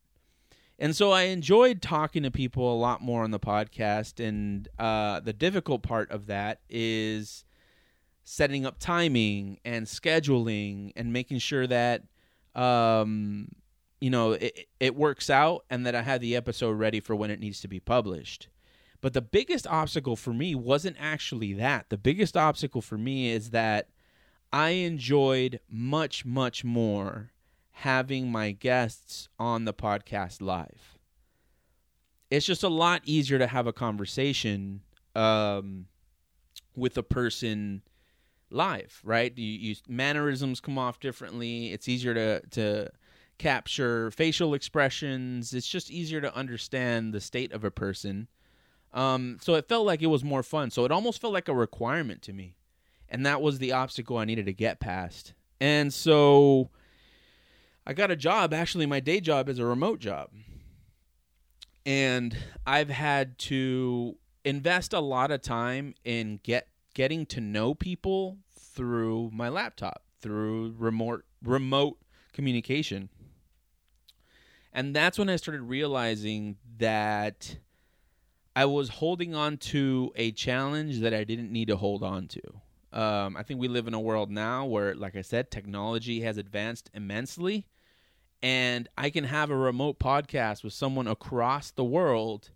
and 0.77 0.95
so 0.95 1.12
i 1.12 1.24
enjoyed 1.24 1.81
talking 1.81 2.21
to 2.21 2.29
people 2.29 2.71
a 2.71 2.77
lot 2.77 3.01
more 3.01 3.24
on 3.24 3.31
the 3.31 3.39
podcast 3.39 4.24
and 4.24 4.67
uh, 4.77 5.19
the 5.21 5.33
difficult 5.33 5.81
part 5.81 6.12
of 6.12 6.27
that 6.27 6.59
is 6.69 7.45
setting 8.29 8.65
up 8.65 8.77
timing 8.77 9.57
and 9.63 9.86
scheduling 9.86 10.91
and 10.97 11.13
making 11.13 11.39
sure 11.39 11.65
that 11.65 12.03
um, 12.55 13.47
you 14.01 14.09
know 14.09 14.33
it, 14.33 14.67
it 14.81 14.95
works 14.95 15.29
out 15.29 15.63
and 15.69 15.86
that 15.86 15.95
I 15.95 16.01
have 16.01 16.19
the 16.19 16.36
episode 16.36 16.74
ready 16.74 17.00
for 17.00 17.15
when 17.15 17.31
it 17.31 17.39
needs 17.39 17.62
to 17.62 17.69
be 17.69 17.79
published. 17.79 18.50
But 19.00 19.13
the 19.13 19.21
biggest 19.21 19.65
obstacle 19.65 20.17
for 20.17 20.33
me 20.33 20.55
wasn't 20.55 20.97
actually 21.00 21.53
that. 21.53 21.89
The 21.89 21.97
biggest 21.97 22.36
obstacle 22.36 22.81
for 22.81 22.97
me 22.97 23.31
is 23.31 23.51
that 23.51 23.88
I 24.51 24.70
enjoyed 24.70 25.60
much, 25.70 26.25
much 26.25 26.63
more 26.63 27.32
having 27.72 28.32
my 28.32 28.51
guests 28.51 29.30
on 29.38 29.66
the 29.66 29.74
podcast 29.74 30.42
live. 30.42 30.98
It's 32.30 32.46
just 32.46 32.63
a 32.63 32.70
lot 32.70 33.01
easier 33.06 33.38
to 33.38 33.48
have 33.48 33.68
a 33.68 33.74
conversation 33.74 34.82
um, 35.16 35.86
with 36.75 36.98
a 36.98 37.04
person 37.04 37.84
live, 38.50 39.01
right? 39.04 39.38
You, 39.38 39.46
you 39.46 39.75
mannerisms 39.88 40.60
come 40.60 40.77
off 40.77 41.00
differently. 41.00 41.72
It's 41.72 41.88
easier 41.88 42.13
to 42.13 42.42
to 42.51 42.89
capture 43.38 44.12
facial 44.12 44.54
expressions. 44.54 45.54
It's 45.54 45.68
just 45.68 45.92
easier 45.92 46.22
to 46.22 46.36
understand 46.36 47.13
the 47.13 47.22
state 47.22 47.51
of 47.51 47.63
a 47.63 47.72
person. 47.72 48.27
Um, 48.94 49.38
so 49.42 49.56
it 49.56 49.68
felt 49.68 49.86
like 49.86 50.01
it 50.01 50.08
was 50.08 50.24
more 50.24 50.44
fun. 50.44 50.72
So 50.72 50.86
it 50.86 50.92
almost 50.92 51.22
felt 51.22 51.34
like 51.34 51.48
a 51.48 51.54
requirement 51.54 52.22
to 52.24 52.34
me, 52.34 52.56
and 53.10 53.26
that 53.26 53.42
was 53.42 53.60
the 53.60 53.72
obstacle 53.74 54.18
I 54.18 54.26
needed 54.26 54.46
to 54.46 54.54
get 54.54 54.80
past. 54.80 55.34
And 55.60 55.94
so 55.94 56.70
I 57.86 57.94
got 57.94 58.12
a 58.12 58.16
job. 58.16 58.54
Actually, 58.54 58.86
my 58.86 59.00
day 59.00 59.20
job 59.20 59.50
is 59.50 59.60
a 59.60 59.66
remote 59.66 60.00
job, 60.00 60.30
and 61.86 62.36
I've 62.66 62.90
had 62.90 63.38
to 63.40 64.18
invest 64.44 64.94
a 64.94 65.00
lot 65.00 65.32
of 65.32 65.42
time 65.42 65.96
in 66.04 66.40
get 66.44 66.68
getting 66.94 67.26
to 67.28 67.42
know 67.42 67.74
people 67.74 68.38
through 68.58 69.30
my 69.34 69.50
laptop, 69.50 70.04
through 70.22 70.76
remote 70.78 71.26
remote 71.44 71.98
communication. 72.34 73.10
And 74.74 74.96
that's 74.96 75.18
when 75.18 75.30
I 75.30 75.38
started 75.38 75.64
realizing 75.64 76.58
that 76.78 77.58
I 78.56 78.66
was 78.66 78.90
holding 78.90 79.34
on 79.34 79.58
to 79.58 80.12
a 80.16 80.32
challenge 80.32 81.00
that 81.00 81.14
I 81.14 81.24
didn't 81.24 81.52
need 81.52 81.68
to 81.70 81.78
hold 81.78 82.04
on 82.04 82.28
to. 82.28 82.42
Um, 82.94 83.36
I 83.36 83.44
think 83.44 83.60
we 83.60 83.67
live 83.67 83.88
in 83.88 83.94
a 83.94 84.00
world 84.00 84.32
now 84.32 84.65
where, 84.65 84.96
like 84.96 85.15
I 85.15 85.22
said, 85.22 85.51
technology 85.51 86.22
has 86.22 86.38
advanced 86.38 86.89
immensely, 86.94 87.67
and 88.41 88.88
I 88.98 89.10
can 89.10 89.25
have 89.25 89.50
a 89.50 89.56
remote 89.58 90.00
podcast 90.00 90.63
with 90.63 90.74
someone 90.74 91.08
across 91.08 91.72
the 91.72 91.84
world, 91.84 92.51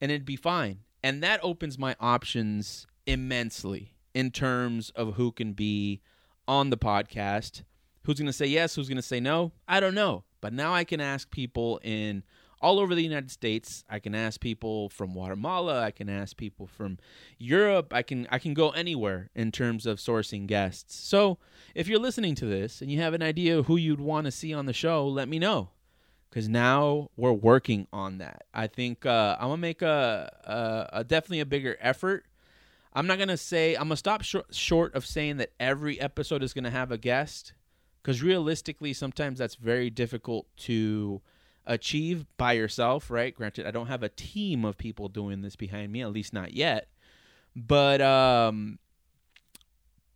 and 0.00 0.10
it'd 0.10 0.26
be 0.26 0.36
fine. 0.36 0.80
And 1.02 1.22
that 1.22 1.40
opens 1.42 1.78
my 1.78 1.96
options 1.98 2.86
immensely 3.06 3.94
in 4.14 4.30
terms 4.30 4.90
of 4.90 5.14
who 5.14 5.32
can 5.32 5.52
be 5.54 6.02
on 6.46 6.70
the 6.70 6.76
podcast. 6.76 7.62
Who's 8.04 8.18
going 8.18 8.26
to 8.26 8.32
say 8.32 8.46
yes? 8.46 8.74
Who's 8.74 8.88
going 8.88 8.96
to 8.96 9.02
say 9.02 9.20
no? 9.20 9.52
I 9.68 9.80
don't 9.80 9.94
know. 9.94 10.24
But 10.40 10.52
now 10.52 10.74
I 10.74 10.84
can 10.84 11.00
ask 11.00 11.30
people 11.30 11.80
in 11.82 12.22
all 12.60 12.78
over 12.78 12.94
the 12.94 13.02
United 13.02 13.30
States. 13.30 13.84
I 13.88 13.98
can 13.98 14.14
ask 14.14 14.40
people 14.40 14.88
from 14.88 15.12
Guatemala. 15.12 15.82
I 15.82 15.90
can 15.90 16.08
ask 16.08 16.36
people 16.36 16.66
from 16.66 16.98
Europe. 17.38 17.92
I 17.92 18.02
can 18.02 18.26
I 18.30 18.38
can 18.38 18.54
go 18.54 18.70
anywhere 18.70 19.30
in 19.34 19.52
terms 19.52 19.86
of 19.86 19.98
sourcing 19.98 20.46
guests. 20.46 20.94
So 20.94 21.38
if 21.74 21.88
you're 21.88 21.98
listening 21.98 22.34
to 22.36 22.46
this 22.46 22.80
and 22.80 22.90
you 22.90 23.00
have 23.00 23.14
an 23.14 23.22
idea 23.22 23.62
who 23.62 23.76
you'd 23.76 24.00
want 24.00 24.26
to 24.26 24.30
see 24.30 24.52
on 24.54 24.66
the 24.66 24.72
show, 24.72 25.06
let 25.06 25.28
me 25.28 25.38
know. 25.38 25.70
Because 26.28 26.48
now 26.48 27.10
we're 27.16 27.32
working 27.32 27.88
on 27.92 28.18
that. 28.18 28.44
I 28.54 28.68
think 28.68 29.04
uh, 29.04 29.36
I'm 29.40 29.48
gonna 29.48 29.56
make 29.56 29.82
a, 29.82 30.32
a, 30.44 30.98
a 31.00 31.04
definitely 31.04 31.40
a 31.40 31.46
bigger 31.46 31.76
effort 31.80 32.24
I'm 32.92 33.06
not 33.06 33.18
gonna 33.18 33.36
say 33.36 33.74
I'm 33.74 33.84
gonna 33.84 33.96
stop 33.96 34.22
short, 34.22 34.54
short 34.54 34.94
of 34.94 35.06
saying 35.06 35.36
that 35.36 35.52
every 35.60 36.00
episode 36.00 36.42
is 36.42 36.52
gonna 36.52 36.70
have 36.70 36.90
a 36.90 36.98
guest, 36.98 37.52
because 38.02 38.22
realistically, 38.22 38.92
sometimes 38.92 39.38
that's 39.38 39.54
very 39.54 39.90
difficult 39.90 40.46
to 40.58 41.20
achieve 41.66 42.26
by 42.36 42.52
yourself. 42.52 43.10
Right? 43.10 43.34
Granted, 43.34 43.66
I 43.66 43.70
don't 43.70 43.88
have 43.88 44.02
a 44.02 44.08
team 44.08 44.64
of 44.64 44.78
people 44.78 45.08
doing 45.08 45.42
this 45.42 45.56
behind 45.56 45.92
me, 45.92 46.02
at 46.02 46.12
least 46.12 46.32
not 46.32 46.54
yet. 46.54 46.88
But 47.56 48.00
um, 48.00 48.78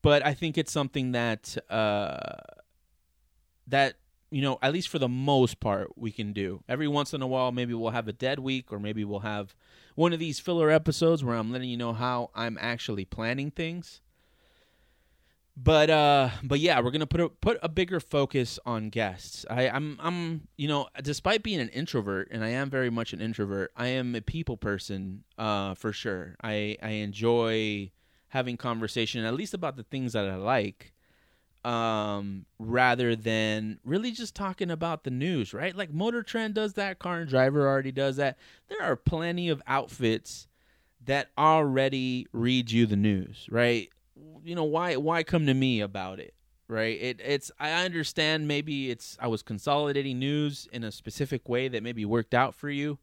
but 0.03 0.25
I 0.25 0.35
think 0.35 0.59
it's 0.59 0.73
something 0.73 1.13
that 1.13 1.57
uh, 1.71 2.37
that 3.67 3.95
you 4.31 4.43
know, 4.43 4.59
at 4.63 4.73
least 4.73 4.89
for 4.89 4.99
the 4.99 5.09
most 5.09 5.61
part, 5.61 5.97
we 5.97 6.11
can 6.11 6.33
do. 6.33 6.63
Every 6.69 6.89
once 6.89 7.15
in 7.15 7.23
a 7.23 7.27
while, 7.27 7.53
maybe 7.53 7.73
we'll 7.73 7.91
have 7.91 8.09
a 8.09 8.13
dead 8.13 8.41
week, 8.41 8.73
or 8.73 8.81
maybe 8.81 9.05
we'll 9.05 9.21
have 9.21 9.55
one 9.95 10.13
of 10.13 10.19
these 10.19 10.41
filler 10.41 10.71
episodes 10.71 11.23
where 11.23 11.37
I'm 11.37 11.53
letting 11.53 11.69
you 11.69 11.77
know 11.77 11.93
how 11.93 12.31
I'm 12.35 12.59
actually 12.61 13.05
planning 13.05 13.53
things. 13.53 14.01
But 15.57 15.89
uh, 15.89 16.31
but 16.43 16.59
yeah, 16.59 16.81
we're 16.81 16.91
gonna 16.91 17.07
put 17.07 17.21
a, 17.21 17.29
put 17.29 17.59
a 17.63 17.69
bigger 17.69 18.01
focus 18.01 18.59
on 18.67 18.91
guests. 18.91 19.47
I, 19.49 19.69
I'm 19.69 19.99
I'm 20.03 20.49
you 20.57 20.67
know, 20.67 20.89
despite 21.03 21.45
being 21.45 21.61
an 21.61 21.69
introvert, 21.69 22.29
and 22.33 22.45
I 22.45 22.49
am 22.49 22.71
very 22.71 22.91
much 22.91 23.13
an 23.13 23.21
introvert, 23.21 23.71
I 23.77 23.89
am 23.89 24.17
a 24.17 24.21
people 24.21 24.57
person, 24.57 25.23
uh, 25.39 25.75
for 25.75 25.93
sure. 25.93 26.35
I 26.43 26.77
I 26.83 26.91
enjoy 26.91 27.93
having 28.29 28.57
conversation, 28.57 29.25
at 29.25 29.35
least 29.35 29.55
about 29.55 29.77
the 29.77 29.85
things 29.85 30.15
that 30.15 30.29
I 30.29 30.35
like 30.35 30.93
um, 31.65 32.45
rather 32.59 33.17
than 33.17 33.79
really 33.85 34.11
just 34.11 34.35
talking 34.35 34.71
about 34.71 35.05
the 35.05 35.11
news, 35.11 35.55
right? 35.55 35.75
Like 35.75 35.93
Motor 35.93 36.23
Trend 36.23 36.55
does 36.55 36.75
that, 36.75 36.99
Car 36.99 37.21
and 37.21 37.29
Driver 37.29 37.67
already 37.67 37.93
does 37.93 38.17
that. 38.17 38.39
There 38.69 38.83
are 38.83 38.97
plenty 38.97 39.49
of 39.49 39.63
outfits 39.67 40.47
that 41.05 41.31
already 41.39 42.27
read 42.33 42.71
you 42.71 42.87
the 42.87 42.97
news, 42.97 43.47
right? 43.51 43.89
You 44.45 44.55
know 44.55 44.65
why 44.65 44.97
why 44.97 45.23
come 45.23 45.47
to 45.47 45.55
me 45.55 45.81
about 45.81 46.21
it, 46.21 46.35
right? 46.69 47.01
It 47.01 47.21
it's 47.25 47.51
I 47.59 47.85
understand 47.85 48.47
maybe 48.49 48.91
it's 48.91 49.17
I 49.21 49.27
was 49.27 49.43
consolidating 49.43 50.19
news 50.19 50.69
in 50.73 50.85
a 50.85 50.93
specific 50.93 51.49
way 51.49 51.69
that 51.69 51.83
maybe 51.83 52.05
worked 52.05 52.35
out 52.35 52.55
for 52.55 52.71
you. 52.71 52.99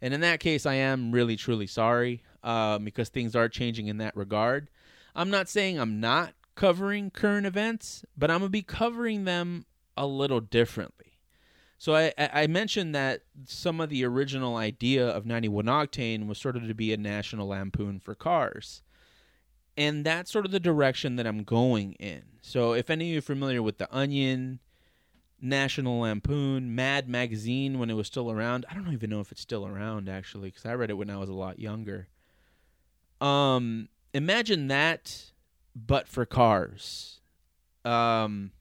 And 0.00 0.12
in 0.12 0.20
that 0.20 0.40
case, 0.40 0.66
I 0.66 0.74
am 0.74 1.12
really 1.12 1.36
truly 1.36 1.66
sorry 1.66 2.22
um, 2.42 2.84
because 2.84 3.08
things 3.08 3.36
are 3.36 3.48
changing 3.48 3.86
in 3.86 3.98
that 3.98 4.16
regard. 4.16 4.68
I'm 5.14 5.30
not 5.30 5.48
saying 5.48 5.78
I'm 5.78 6.00
not 6.00 6.34
covering 6.54 7.10
current 7.10 7.46
events, 7.46 8.04
but 8.16 8.30
I'm 8.30 8.40
to 8.40 8.48
be 8.48 8.62
covering 8.62 9.24
them 9.24 9.66
a 9.96 10.06
little 10.06 10.40
differently. 10.40 11.20
So 11.78 11.96
I, 11.96 12.12
I 12.16 12.46
mentioned 12.46 12.94
that 12.94 13.22
some 13.44 13.80
of 13.80 13.90
the 13.90 14.04
original 14.04 14.56
idea 14.56 15.06
of 15.06 15.26
91 15.26 15.64
Octane 15.64 16.28
was 16.28 16.38
sort 16.38 16.56
of 16.56 16.66
to 16.68 16.74
be 16.74 16.92
a 16.92 16.96
national 16.96 17.48
lampoon 17.48 17.98
for 17.98 18.14
cars. 18.14 18.82
And 19.76 20.04
that's 20.04 20.30
sort 20.30 20.44
of 20.44 20.52
the 20.52 20.60
direction 20.60 21.16
that 21.16 21.26
I'm 21.26 21.44
going 21.44 21.92
in. 21.94 22.22
So 22.42 22.72
if 22.74 22.90
any 22.90 23.06
of 23.06 23.12
you 23.12 23.18
are 23.18 23.22
familiar 23.22 23.62
with 23.62 23.78
The 23.78 23.94
Onion, 23.94 24.60
National 25.40 26.00
Lampoon, 26.00 26.74
Mad 26.74 27.08
Magazine 27.08 27.78
when 27.78 27.88
it 27.88 27.94
was 27.94 28.06
still 28.06 28.30
around, 28.30 28.66
I 28.70 28.74
don't 28.74 28.92
even 28.92 29.10
know 29.10 29.20
if 29.20 29.32
it's 29.32 29.40
still 29.40 29.66
around 29.66 30.08
actually 30.08 30.50
because 30.50 30.66
I 30.66 30.74
read 30.74 30.90
it 30.90 30.94
when 30.94 31.10
I 31.10 31.16
was 31.16 31.28
a 31.28 31.34
lot 31.34 31.58
younger. 31.58 32.08
Um, 33.20 33.88
imagine 34.12 34.68
that 34.68 35.32
but 35.74 36.06
for 36.06 36.26
cars. 36.26 37.20
Um, 37.84 38.52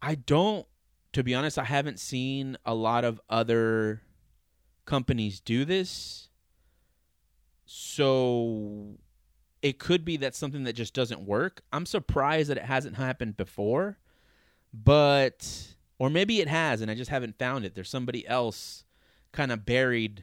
I 0.00 0.14
don't, 0.14 0.66
to 1.12 1.22
be 1.22 1.34
honest, 1.34 1.58
I 1.58 1.64
haven't 1.64 1.98
seen 1.98 2.56
a 2.64 2.74
lot 2.74 3.04
of 3.04 3.20
other 3.28 4.02
companies 4.84 5.40
do 5.40 5.64
this. 5.64 6.28
So 7.64 8.98
it 9.66 9.80
could 9.80 10.04
be 10.04 10.16
that 10.18 10.36
something 10.36 10.62
that 10.62 10.74
just 10.74 10.94
doesn't 10.94 11.22
work. 11.22 11.60
I'm 11.72 11.86
surprised 11.86 12.50
that 12.50 12.56
it 12.56 12.62
hasn't 12.62 12.94
happened 12.94 13.36
before, 13.36 13.98
but 14.72 15.74
or 15.98 16.08
maybe 16.08 16.40
it 16.40 16.46
has 16.46 16.80
and 16.80 16.88
I 16.88 16.94
just 16.94 17.10
haven't 17.10 17.36
found 17.36 17.64
it. 17.64 17.74
There's 17.74 17.90
somebody 17.90 18.24
else 18.28 18.84
kind 19.32 19.50
of 19.50 19.66
buried 19.66 20.22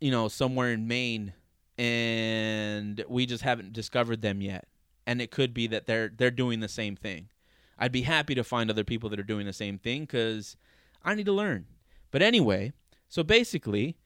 you 0.00 0.12
know 0.12 0.28
somewhere 0.28 0.72
in 0.72 0.86
Maine 0.86 1.32
and 1.76 3.04
we 3.08 3.26
just 3.26 3.42
haven't 3.42 3.72
discovered 3.72 4.22
them 4.22 4.40
yet. 4.40 4.68
And 5.04 5.20
it 5.20 5.32
could 5.32 5.52
be 5.52 5.66
that 5.66 5.86
they're 5.86 6.12
they're 6.16 6.30
doing 6.30 6.60
the 6.60 6.68
same 6.68 6.94
thing. 6.94 7.30
I'd 7.76 7.90
be 7.90 8.02
happy 8.02 8.36
to 8.36 8.44
find 8.44 8.70
other 8.70 8.84
people 8.84 9.10
that 9.10 9.18
are 9.18 9.24
doing 9.24 9.46
the 9.46 9.52
same 9.52 9.78
thing 9.78 10.06
cuz 10.06 10.56
I 11.02 11.16
need 11.16 11.26
to 11.26 11.32
learn. 11.32 11.66
But 12.12 12.22
anyway, 12.22 12.72
so 13.08 13.24
basically, 13.24 13.96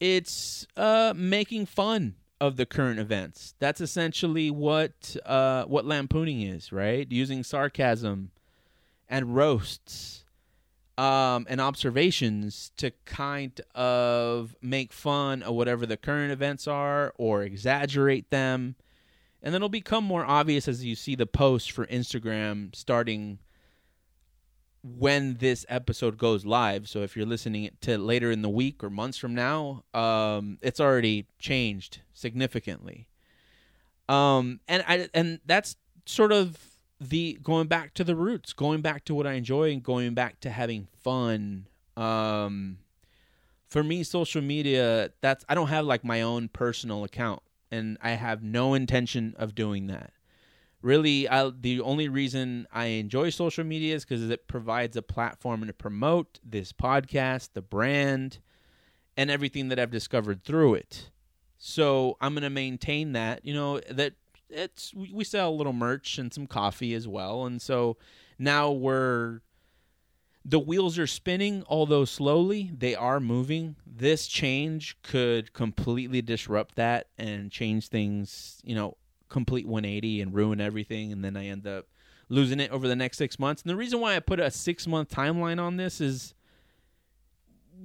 it's 0.00 0.66
uh, 0.78 1.12
making 1.14 1.66
fun 1.66 2.14
of 2.42 2.56
the 2.56 2.66
current 2.66 2.98
events. 2.98 3.54
That's 3.60 3.80
essentially 3.80 4.50
what 4.50 5.16
uh, 5.24 5.62
what 5.66 5.86
lampooning 5.86 6.42
is, 6.42 6.72
right? 6.72 7.06
Using 7.08 7.44
sarcasm 7.44 8.32
and 9.08 9.36
roasts 9.36 10.24
um, 10.98 11.46
and 11.48 11.60
observations 11.60 12.72
to 12.78 12.90
kind 13.04 13.60
of 13.76 14.56
make 14.60 14.92
fun 14.92 15.44
of 15.44 15.54
whatever 15.54 15.86
the 15.86 15.96
current 15.96 16.32
events 16.32 16.66
are 16.66 17.14
or 17.16 17.44
exaggerate 17.44 18.28
them. 18.30 18.74
And 19.40 19.54
then 19.54 19.60
it'll 19.60 19.68
become 19.68 20.02
more 20.02 20.24
obvious 20.24 20.66
as 20.66 20.84
you 20.84 20.96
see 20.96 21.14
the 21.14 21.26
posts 21.26 21.68
for 21.68 21.86
Instagram 21.86 22.74
starting 22.74 23.38
when 24.82 25.34
this 25.34 25.64
episode 25.68 26.18
goes 26.18 26.44
live. 26.44 26.88
So 26.88 27.02
if 27.02 27.16
you're 27.16 27.26
listening 27.26 27.70
to 27.82 27.98
later 27.98 28.30
in 28.30 28.42
the 28.42 28.48
week 28.48 28.82
or 28.82 28.90
months 28.90 29.16
from 29.16 29.34
now, 29.34 29.84
um, 29.94 30.58
it's 30.60 30.80
already 30.80 31.26
changed 31.38 32.00
significantly. 32.12 33.06
Um, 34.08 34.60
and 34.66 34.84
I 34.86 35.08
and 35.14 35.40
that's 35.46 35.76
sort 36.06 36.32
of 36.32 36.58
the 37.00 37.38
going 37.42 37.68
back 37.68 37.94
to 37.94 38.04
the 38.04 38.16
roots, 38.16 38.52
going 38.52 38.80
back 38.80 39.04
to 39.06 39.14
what 39.14 39.26
I 39.26 39.34
enjoy, 39.34 39.72
and 39.72 39.82
going 39.82 40.14
back 40.14 40.40
to 40.40 40.50
having 40.50 40.88
fun. 41.02 41.66
Um, 41.96 42.78
for 43.68 43.82
me, 43.82 44.02
social 44.02 44.42
media 44.42 45.10
that's 45.20 45.44
I 45.48 45.54
don't 45.54 45.68
have 45.68 45.86
like 45.86 46.04
my 46.04 46.22
own 46.22 46.48
personal 46.48 47.04
account, 47.04 47.42
and 47.70 47.98
I 48.02 48.10
have 48.10 48.42
no 48.42 48.74
intention 48.74 49.34
of 49.38 49.54
doing 49.54 49.86
that. 49.86 50.12
Really, 50.82 51.28
I, 51.28 51.50
the 51.50 51.80
only 51.80 52.08
reason 52.08 52.66
I 52.72 52.86
enjoy 52.86 53.30
social 53.30 53.64
media 53.64 53.94
is 53.94 54.04
because 54.04 54.28
it 54.28 54.48
provides 54.48 54.96
a 54.96 55.02
platform 55.02 55.64
to 55.66 55.72
promote 55.72 56.40
this 56.44 56.72
podcast, 56.72 57.50
the 57.54 57.62
brand, 57.62 58.40
and 59.16 59.30
everything 59.30 59.68
that 59.68 59.78
I've 59.78 59.92
discovered 59.92 60.42
through 60.42 60.74
it. 60.74 61.10
So 61.56 62.16
I'm 62.20 62.34
going 62.34 62.42
to 62.42 62.50
maintain 62.50 63.12
that. 63.12 63.44
You 63.44 63.54
know 63.54 63.80
that 63.90 64.14
it's 64.50 64.92
we 64.94 65.22
sell 65.22 65.50
a 65.50 65.54
little 65.54 65.72
merch 65.72 66.18
and 66.18 66.34
some 66.34 66.48
coffee 66.48 66.94
as 66.94 67.06
well, 67.06 67.46
and 67.46 67.62
so 67.62 67.96
now 68.38 68.72
we're 68.72 69.40
the 70.44 70.58
wheels 70.58 70.98
are 70.98 71.06
spinning, 71.06 71.62
although 71.68 72.04
slowly 72.04 72.72
they 72.76 72.96
are 72.96 73.20
moving. 73.20 73.76
This 73.86 74.26
change 74.26 74.96
could 75.02 75.52
completely 75.52 76.20
disrupt 76.20 76.74
that 76.74 77.06
and 77.16 77.50
change 77.52 77.88
things, 77.88 78.60
you 78.64 78.74
know, 78.74 78.96
complete 79.32 79.66
180 79.66 80.20
and 80.20 80.34
ruin 80.34 80.60
everything, 80.60 81.10
and 81.10 81.24
then 81.24 81.36
I 81.36 81.46
end 81.46 81.66
up 81.66 81.86
losing 82.28 82.60
it 82.60 82.70
over 82.70 82.86
the 82.86 82.96
next 82.96 83.18
six 83.18 83.38
months. 83.38 83.62
And 83.62 83.70
the 83.70 83.76
reason 83.76 83.98
why 83.98 84.14
I 84.14 84.20
put 84.20 84.38
a 84.38 84.50
six 84.50 84.86
month 84.86 85.10
timeline 85.10 85.60
on 85.60 85.76
this 85.76 86.00
is 86.00 86.34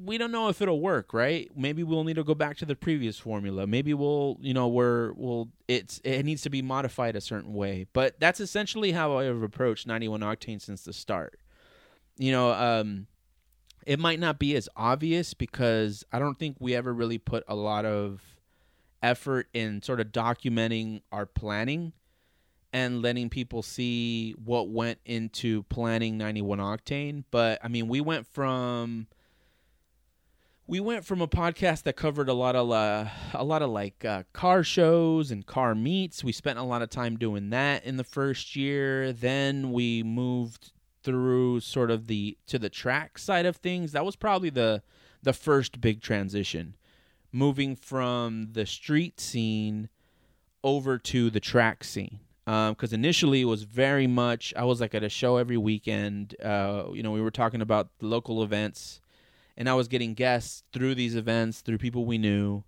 we 0.03 0.17
don't 0.17 0.31
know 0.31 0.49
if 0.49 0.62
it'll 0.62 0.79
work, 0.79 1.13
right? 1.13 1.49
Maybe 1.55 1.83
we'll 1.83 2.03
need 2.03 2.17
to 2.17 2.23
go 2.23 2.36
back 2.36 2.57
to 2.57 2.65
the 2.65 2.75
previous 2.75 3.17
formula. 3.17 3.65
Maybe 3.65 3.93
we'll, 3.93 4.38
you 4.41 4.53
know, 4.53 4.67
we're 4.67 5.13
we'll 5.13 5.49
it's 5.67 5.99
it 6.03 6.23
needs 6.23 6.43
to 6.43 6.49
be 6.49 6.62
modified 6.62 7.15
a 7.15 7.21
certain 7.21 7.53
way. 7.53 7.88
But 7.93 8.19
that's 8.19 8.39
essentially 8.39 8.91
how 8.91 9.17
I've 9.17 9.41
approached 9.41 9.88
91 9.88 10.21
octane 10.21 10.62
since 10.62 10.83
the 10.83 10.93
start. 10.93 11.39
You 12.17 12.31
know, 12.31 12.51
um 12.51 13.07
it 13.86 13.99
might 13.99 14.19
not 14.19 14.38
be 14.38 14.53
as 14.55 14.67
obvious 14.75 15.33
because 15.33 16.03
I 16.12 16.19
don't 16.19 16.38
think 16.38 16.57
we 16.60 16.75
ever 16.75 16.93
really 16.93 17.17
put 17.17 17.45
a 17.47 17.55
lot 17.55 17.86
of 17.86 18.21
effort 19.01 19.47
in 19.53 19.81
sort 19.81 19.99
of 19.99 20.07
documenting 20.07 21.01
our 21.12 21.25
planning 21.25 21.93
and 22.73 23.01
letting 23.01 23.29
people 23.29 23.62
see 23.62 24.33
what 24.43 24.69
went 24.69 24.99
into 25.05 25.63
planning 25.63 26.17
91 26.17 26.60
octane. 26.60 27.23
But 27.31 27.60
I 27.63 27.67
mean, 27.67 27.88
we 27.88 28.01
went 28.01 28.27
from 28.27 29.07
we 30.67 30.81
went 30.81 31.05
from 31.05 31.21
a 31.21 31.27
podcast 31.27 31.83
that 31.83 31.95
covered 31.95 32.27
a 32.27 32.33
lot 32.33 32.55
of 32.55 32.69
uh, 32.71 33.05
a 33.33 33.43
lot 33.43 33.62
of 33.62 33.69
like 33.69 34.03
uh, 34.03 34.23
car 34.33 34.63
shows 34.63 35.31
and 35.31 35.45
car 35.45 35.73
meets. 35.73 36.23
We 36.23 36.33
spent 36.33 36.60
a 36.60 36.63
lot 36.63 36.81
of 36.81 36.89
time 36.89 37.17
doing 37.17 37.49
that 37.51 37.86
in 37.86 37.97
the 37.97 38.03
first 38.03 38.55
year. 38.55 39.13
Then 39.13 39.71
we 39.71 40.03
moved 40.03 40.73
through 41.03 41.62
sort 41.62 41.89
of 41.89 42.07
the 42.07 42.38
to 42.47 42.60
the 42.60 42.69
track 42.69 43.17
side 43.17 43.45
of 43.45 43.55
things. 43.55 43.93
That 43.93 44.05
was 44.05 44.17
probably 44.17 44.49
the 44.49 44.83
the 45.23 45.33
first 45.33 45.79
big 45.79 46.01
transition, 46.01 46.75
moving 47.31 47.75
from 47.75 48.49
the 48.51 48.65
street 48.65 49.19
scene 49.19 49.89
over 50.63 50.97
to 50.97 51.29
the 51.29 51.39
track 51.39 51.83
scene. 51.83 52.19
Because 52.45 52.93
um, 52.93 52.99
initially 52.99 53.41
it 53.41 53.45
was 53.45 53.63
very 53.63 54.07
much 54.07 54.53
I 54.55 54.63
was 54.63 54.79
like 54.79 54.95
at 54.95 55.03
a 55.03 55.09
show 55.09 55.35
every 55.35 55.57
weekend. 55.57 56.35
Uh, 56.41 56.85
you 56.93 57.03
know, 57.03 57.11
we 57.11 57.21
were 57.21 57.31
talking 57.31 57.61
about 57.61 57.89
local 58.01 58.41
events 58.41 59.01
and 59.57 59.67
I 59.67 59.73
was 59.73 59.87
getting 59.87 60.13
guests 60.13 60.63
through 60.71 60.95
these 60.95 61.15
events, 61.15 61.61
through 61.61 61.79
people 61.79 62.05
we 62.05 62.17
knew. 62.17 62.63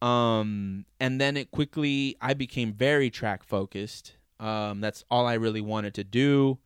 Um, 0.00 0.86
and 1.00 1.20
then 1.20 1.36
it 1.36 1.50
quickly, 1.50 2.16
I 2.20 2.34
became 2.34 2.72
very 2.72 3.10
track 3.10 3.42
focused. 3.42 4.12
Um, 4.38 4.80
that's 4.80 5.04
all 5.10 5.26
I 5.26 5.34
really 5.34 5.60
wanted 5.60 5.94
to 5.94 6.04
do. 6.04 6.58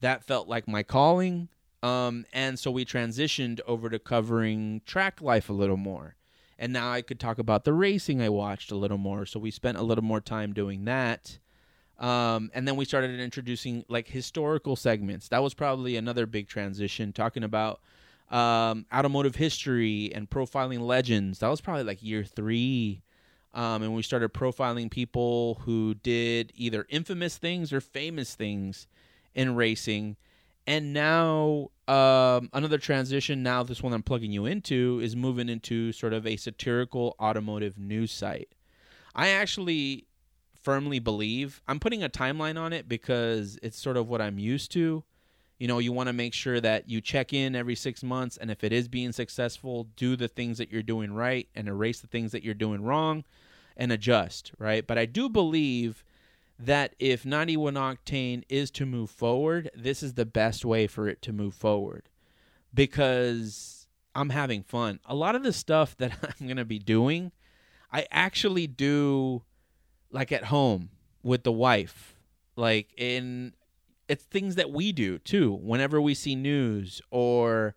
That 0.00 0.24
felt 0.24 0.48
like 0.48 0.66
my 0.66 0.82
calling. 0.82 1.48
Um, 1.82 2.24
and 2.32 2.58
so 2.58 2.70
we 2.70 2.84
transitioned 2.84 3.60
over 3.66 3.90
to 3.90 3.98
covering 3.98 4.80
track 4.86 5.20
life 5.20 5.48
a 5.48 5.52
little 5.52 5.76
more. 5.76 6.16
And 6.58 6.72
now 6.72 6.90
I 6.90 7.02
could 7.02 7.20
talk 7.20 7.38
about 7.38 7.64
the 7.64 7.72
racing 7.72 8.20
I 8.20 8.28
watched 8.28 8.72
a 8.72 8.76
little 8.76 8.98
more. 8.98 9.26
So 9.26 9.38
we 9.38 9.50
spent 9.50 9.78
a 9.78 9.82
little 9.82 10.04
more 10.04 10.20
time 10.20 10.52
doing 10.52 10.84
that. 10.86 11.38
Um, 11.98 12.50
and 12.54 12.66
then 12.66 12.76
we 12.76 12.84
started 12.84 13.18
introducing 13.18 13.84
like 13.88 14.08
historical 14.08 14.76
segments. 14.76 15.28
That 15.28 15.42
was 15.42 15.54
probably 15.54 15.96
another 15.96 16.26
big 16.26 16.48
transition, 16.48 17.12
talking 17.12 17.44
about 17.44 17.80
um, 18.30 18.86
automotive 18.92 19.36
history 19.36 20.12
and 20.14 20.28
profiling 20.28 20.80
legends. 20.80 21.40
That 21.40 21.48
was 21.48 21.60
probably 21.60 21.84
like 21.84 22.02
year 22.02 22.24
three. 22.24 23.02
Um, 23.54 23.82
and 23.82 23.94
we 23.94 24.02
started 24.02 24.32
profiling 24.32 24.90
people 24.90 25.60
who 25.64 25.94
did 25.94 26.52
either 26.54 26.86
infamous 26.88 27.38
things 27.38 27.72
or 27.72 27.80
famous 27.80 28.34
things 28.34 28.86
in 29.34 29.54
racing. 29.54 30.16
And 30.68 30.92
now, 30.92 31.70
um, 31.88 32.50
another 32.52 32.76
transition, 32.76 33.42
now 33.42 33.62
this 33.62 33.82
one 33.82 33.94
I'm 33.94 34.02
plugging 34.02 34.32
you 34.32 34.44
into, 34.44 35.00
is 35.02 35.16
moving 35.16 35.48
into 35.48 35.92
sort 35.92 36.12
of 36.12 36.26
a 36.26 36.36
satirical 36.36 37.16
automotive 37.18 37.78
news 37.78 38.12
site. 38.12 38.50
I 39.14 39.28
actually 39.28 40.04
firmly 40.60 40.98
believe 40.98 41.62
I'm 41.66 41.80
putting 41.80 42.02
a 42.02 42.10
timeline 42.10 42.60
on 42.60 42.74
it 42.74 42.86
because 42.86 43.58
it's 43.62 43.80
sort 43.80 43.96
of 43.96 44.10
what 44.10 44.20
I'm 44.20 44.38
used 44.38 44.70
to. 44.72 45.04
You 45.58 45.68
know, 45.68 45.78
you 45.78 45.90
want 45.90 46.08
to 46.08 46.12
make 46.12 46.34
sure 46.34 46.60
that 46.60 46.86
you 46.86 47.00
check 47.00 47.32
in 47.32 47.56
every 47.56 47.74
six 47.74 48.02
months, 48.02 48.36
and 48.36 48.50
if 48.50 48.62
it 48.62 48.70
is 48.70 48.88
being 48.88 49.12
successful, 49.12 49.88
do 49.96 50.16
the 50.16 50.28
things 50.28 50.58
that 50.58 50.70
you're 50.70 50.82
doing 50.82 51.14
right 51.14 51.48
and 51.54 51.66
erase 51.66 52.00
the 52.00 52.08
things 52.08 52.30
that 52.32 52.44
you're 52.44 52.52
doing 52.52 52.82
wrong 52.82 53.24
and 53.74 53.90
adjust, 53.90 54.52
right? 54.58 54.86
But 54.86 54.98
I 54.98 55.06
do 55.06 55.30
believe 55.30 56.04
that 56.58 56.94
if 56.98 57.24
91 57.24 57.74
Octane 57.74 58.42
is 58.48 58.70
to 58.72 58.86
move 58.86 59.10
forward, 59.10 59.70
this 59.74 60.02
is 60.02 60.14
the 60.14 60.26
best 60.26 60.64
way 60.64 60.86
for 60.86 61.08
it 61.08 61.22
to 61.22 61.32
move 61.32 61.54
forward 61.54 62.08
because 62.74 63.86
I'm 64.14 64.30
having 64.30 64.62
fun. 64.62 64.98
A 65.06 65.14
lot 65.14 65.36
of 65.36 65.42
the 65.42 65.52
stuff 65.52 65.96
that 65.98 66.12
I'm 66.22 66.46
going 66.46 66.56
to 66.56 66.64
be 66.64 66.78
doing, 66.78 67.32
I 67.92 68.06
actually 68.10 68.66
do 68.66 69.42
like 70.10 70.32
at 70.32 70.44
home 70.44 70.90
with 71.22 71.44
the 71.44 71.52
wife. 71.52 72.16
Like 72.56 72.92
in 72.96 73.54
it's 74.08 74.24
things 74.24 74.56
that 74.56 74.70
we 74.70 74.90
do 74.90 75.18
too. 75.18 75.52
Whenever 75.52 76.00
we 76.00 76.14
see 76.14 76.34
news 76.34 77.00
or 77.10 77.74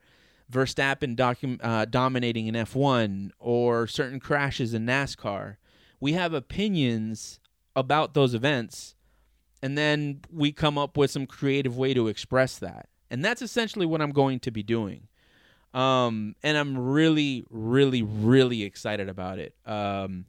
Verstappen 0.52 1.16
docu- 1.16 1.60
uh, 1.62 1.86
dominating 1.86 2.48
in 2.48 2.56
F1 2.56 3.32
or 3.38 3.86
certain 3.86 4.20
crashes 4.20 4.74
in 4.74 4.86
NASCAR, 4.86 5.58
we 6.00 6.14
have 6.14 6.34
opinions 6.34 7.40
about 7.76 8.14
those 8.14 8.34
events, 8.34 8.96
and 9.62 9.78
then 9.78 10.22
we 10.32 10.52
come 10.52 10.78
up 10.78 10.98
with 10.98 11.12
some 11.12 11.26
creative 11.26 11.78
way 11.78 11.94
to 11.94 12.08
express 12.08 12.58
that. 12.60 12.90
And 13.10 13.24
that's 13.24 13.42
essentially 13.42 13.86
what 13.86 14.02
I'm 14.02 14.12
going 14.12 14.40
to 14.42 14.52
be 14.52 14.64
doing. 14.64 15.08
Um, 15.74 16.36
and 16.44 16.58
I'm 16.58 16.78
really, 16.78 17.46
really, 17.50 18.02
really 18.02 18.64
excited 18.64 19.10
about 19.10 19.40
it. 19.40 19.56
Um, 19.66 20.26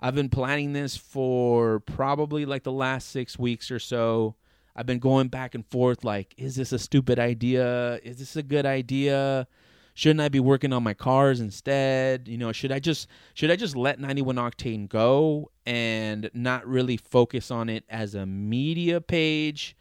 I've 0.00 0.14
been 0.14 0.28
planning 0.28 0.72
this 0.72 0.96
for 0.96 1.80
probably 1.80 2.44
like 2.44 2.62
the 2.62 2.72
last 2.72 3.10
six 3.10 3.38
weeks 3.38 3.70
or 3.70 3.78
so. 3.78 4.34
I've 4.76 4.86
been 4.86 4.98
going 4.98 5.28
back 5.28 5.54
and 5.54 5.64
forth 5.66 6.04
like, 6.04 6.34
is 6.36 6.56
this 6.56 6.72
a 6.72 6.78
stupid 6.78 7.18
idea? 7.18 8.00
Is 8.02 8.18
this 8.18 8.36
a 8.36 8.42
good 8.42 8.66
idea? 8.66 9.46
Shouldn't 9.94 10.20
I 10.20 10.28
be 10.28 10.40
working 10.40 10.72
on 10.72 10.82
my 10.82 10.94
cars 10.94 11.40
instead? 11.40 12.26
You 12.26 12.36
know, 12.36 12.52
should 12.52 12.72
I 12.72 12.80
just 12.80 13.08
should 13.32 13.50
I 13.50 13.56
just 13.56 13.76
let 13.76 14.00
91 14.00 14.36
octane 14.36 14.88
go 14.88 15.50
and 15.64 16.30
not 16.34 16.66
really 16.66 16.96
focus 16.96 17.50
on 17.50 17.68
it 17.68 17.84
as 17.88 18.14
a 18.14 18.26
media 18.26 19.00
page? 19.00 19.76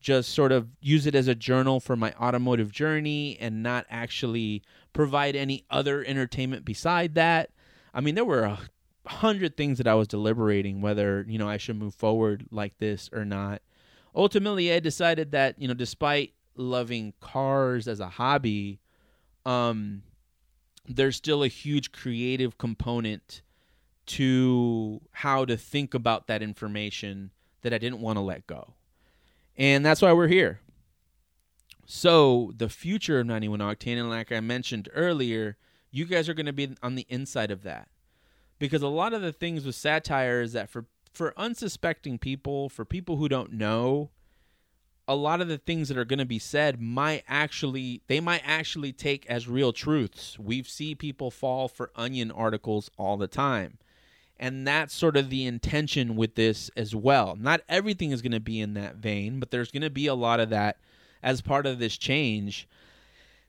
Just 0.00 0.30
sort 0.30 0.52
of 0.52 0.68
use 0.80 1.06
it 1.06 1.16
as 1.16 1.26
a 1.26 1.34
journal 1.34 1.80
for 1.80 1.96
my 1.96 2.12
automotive 2.12 2.70
journey 2.70 3.36
and 3.40 3.62
not 3.62 3.86
actually 3.90 4.62
provide 4.92 5.34
any 5.34 5.64
other 5.68 6.04
entertainment 6.04 6.64
beside 6.64 7.14
that. 7.16 7.50
I 7.92 8.00
mean, 8.00 8.14
there 8.14 8.24
were 8.24 8.44
a 8.44 8.60
hundred 9.06 9.56
things 9.56 9.78
that 9.78 9.88
I 9.88 9.94
was 9.94 10.06
deliberating 10.06 10.80
whether, 10.80 11.24
you 11.28 11.38
know, 11.38 11.48
I 11.48 11.56
should 11.56 11.76
move 11.76 11.94
forward 11.94 12.46
like 12.50 12.78
this 12.78 13.10
or 13.12 13.24
not 13.24 13.62
ultimately 14.16 14.72
I 14.72 14.80
decided 14.80 15.32
that, 15.32 15.60
you 15.60 15.68
know, 15.68 15.74
despite 15.74 16.32
loving 16.56 17.12
cars 17.20 17.86
as 17.86 18.00
a 18.00 18.08
hobby, 18.08 18.80
um 19.46 20.02
there's 20.88 21.16
still 21.16 21.42
a 21.42 21.48
huge 21.48 21.92
creative 21.92 22.58
component 22.58 23.42
to 24.06 25.00
how 25.10 25.44
to 25.44 25.56
think 25.56 25.94
about 25.94 26.26
that 26.28 26.42
information 26.42 27.30
that 27.62 27.74
I 27.74 27.78
didn't 27.78 28.00
want 28.00 28.16
to 28.16 28.20
let 28.20 28.46
go. 28.46 28.74
And 29.56 29.84
that's 29.84 30.00
why 30.02 30.12
we're 30.12 30.28
here. 30.28 30.60
So, 31.86 32.52
the 32.56 32.68
future 32.68 33.20
of 33.20 33.26
91 33.26 33.60
Octane, 33.60 33.98
and 33.98 34.10
like 34.10 34.32
I 34.32 34.40
mentioned 34.40 34.88
earlier, 34.92 35.56
you 35.90 36.04
guys 36.04 36.28
are 36.28 36.34
going 36.34 36.46
to 36.46 36.52
be 36.52 36.76
on 36.82 36.94
the 36.94 37.06
inside 37.08 37.50
of 37.50 37.62
that. 37.62 37.88
Because 38.58 38.82
a 38.82 38.88
lot 38.88 39.12
of 39.12 39.22
the 39.22 39.32
things 39.32 39.64
with 39.64 39.74
satire 39.74 40.40
is 40.40 40.52
that 40.52 40.68
for 40.68 40.86
for 41.12 41.32
unsuspecting 41.38 42.18
people, 42.18 42.68
for 42.68 42.84
people 42.84 43.16
who 43.16 43.28
don't 43.28 43.52
know, 43.52 44.10
a 45.08 45.14
lot 45.14 45.40
of 45.40 45.48
the 45.48 45.58
things 45.58 45.88
that 45.88 45.98
are 45.98 46.04
going 46.04 46.18
to 46.18 46.24
be 46.24 46.38
said 46.38 46.80
might 46.80 47.24
actually 47.28 48.02
they 48.08 48.20
might 48.20 48.42
actually 48.44 48.92
take 48.92 49.26
as 49.26 49.48
real 49.48 49.72
truths. 49.72 50.38
We've 50.38 50.68
seen 50.68 50.96
people 50.96 51.30
fall 51.30 51.68
for 51.68 51.90
onion 51.94 52.30
articles 52.30 52.90
all 52.96 53.16
the 53.16 53.28
time. 53.28 53.78
And 54.38 54.66
that's 54.66 54.94
sort 54.94 55.16
of 55.16 55.30
the 55.30 55.46
intention 55.46 56.14
with 56.14 56.34
this 56.34 56.70
as 56.76 56.94
well. 56.94 57.36
Not 57.36 57.62
everything 57.68 58.10
is 58.10 58.20
going 58.20 58.32
to 58.32 58.40
be 58.40 58.60
in 58.60 58.74
that 58.74 58.96
vein, 58.96 59.40
but 59.40 59.50
there's 59.50 59.70
going 59.70 59.82
to 59.82 59.90
be 59.90 60.06
a 60.06 60.14
lot 60.14 60.40
of 60.40 60.50
that 60.50 60.76
as 61.22 61.40
part 61.40 61.66
of 61.66 61.78
this 61.78 61.96
change. 61.96 62.68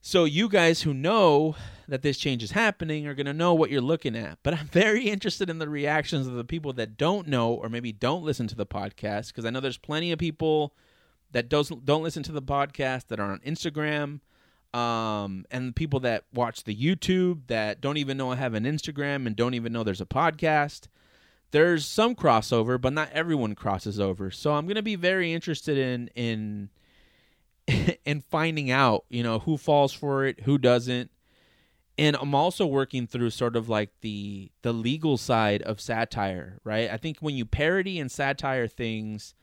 So 0.01 0.23
you 0.23 0.47
guys 0.47 0.83
who 0.83 0.93
know 0.93 1.57
that 1.89 2.03
this 2.03 2.17
change 2.17 2.41
is 2.41 2.51
happening 2.51 3.05
are 3.05 3.15
going 3.15 3.25
to 3.25 3.33
know 3.33 3.53
what 3.53 3.69
you're 3.69 3.81
looking 3.81 4.15
at. 4.15 4.37
But 4.43 4.53
I'm 4.53 4.67
very 4.67 5.09
interested 5.09 5.49
in 5.49 5.59
the 5.59 5.67
reactions 5.67 6.27
of 6.27 6.35
the 6.35 6.45
people 6.45 6.71
that 6.73 6.97
don't 6.97 7.27
know 7.27 7.53
or 7.53 7.67
maybe 7.67 7.91
don't 7.91 8.23
listen 8.23 8.47
to 8.47 8.55
the 8.55 8.65
podcast 8.65 9.27
because 9.27 9.43
I 9.43 9.49
know 9.49 9.59
there's 9.59 9.77
plenty 9.77 10.13
of 10.13 10.19
people 10.19 10.73
that 11.31 11.49
doesn't 11.49 11.85
don't 11.85 12.03
listen 12.03 12.23
to 12.23 12.31
the 12.31 12.41
podcast 12.41 13.07
that 13.07 13.19
are 13.19 13.31
on 13.31 13.39
Instagram 13.39 14.19
um, 14.73 15.45
and 15.49 15.75
people 15.75 15.99
that 16.01 16.25
watch 16.33 16.63
the 16.63 16.75
YouTube 16.75 17.47
that 17.47 17.81
don't 17.81 17.97
even 17.97 18.17
know 18.17 18.31
I 18.31 18.35
have 18.35 18.53
an 18.53 18.65
Instagram 18.65 19.25
and 19.25 19.35
don't 19.35 19.53
even 19.53 19.73
know 19.73 19.83
there's 19.83 20.01
a 20.01 20.05
podcast. 20.05 20.87
There's 21.51 21.85
some 21.85 22.13
crossover, 22.15 22.79
but 22.79 22.93
not 22.93 23.09
everyone 23.11 23.55
crosses 23.55 23.99
over. 23.99 24.29
So 24.29 24.53
I'm 24.53 24.67
to 24.67 24.81
be 24.81 24.95
very 24.95 25.33
interested 25.33 25.77
in 25.77 26.09
in 26.15 26.69
in 28.05 28.21
finding 28.21 28.69
out, 28.69 29.05
you 29.09 29.23
know, 29.23 29.39
who 29.39 29.57
falls 29.57 29.93
for 29.93 30.25
it, 30.25 30.41
who 30.41 30.57
doesn't. 30.57 31.11
And 31.99 32.15
I'm 32.15 32.35
also 32.35 32.67
working 32.67 33.07
through 33.07 33.31
sort 33.31 33.55
of 33.55 33.69
like 33.69 33.89
the 34.01 34.51
the 34.61 34.73
legal 34.73 35.17
side 35.17 35.61
of 35.63 35.81
satire, 35.81 36.59
right? 36.63 36.91
I 36.91 36.97
think 36.97 37.17
when 37.19 37.35
you 37.35 37.45
parody 37.45 37.99
and 37.99 38.11
satire 38.11 38.67
things, 38.67 39.33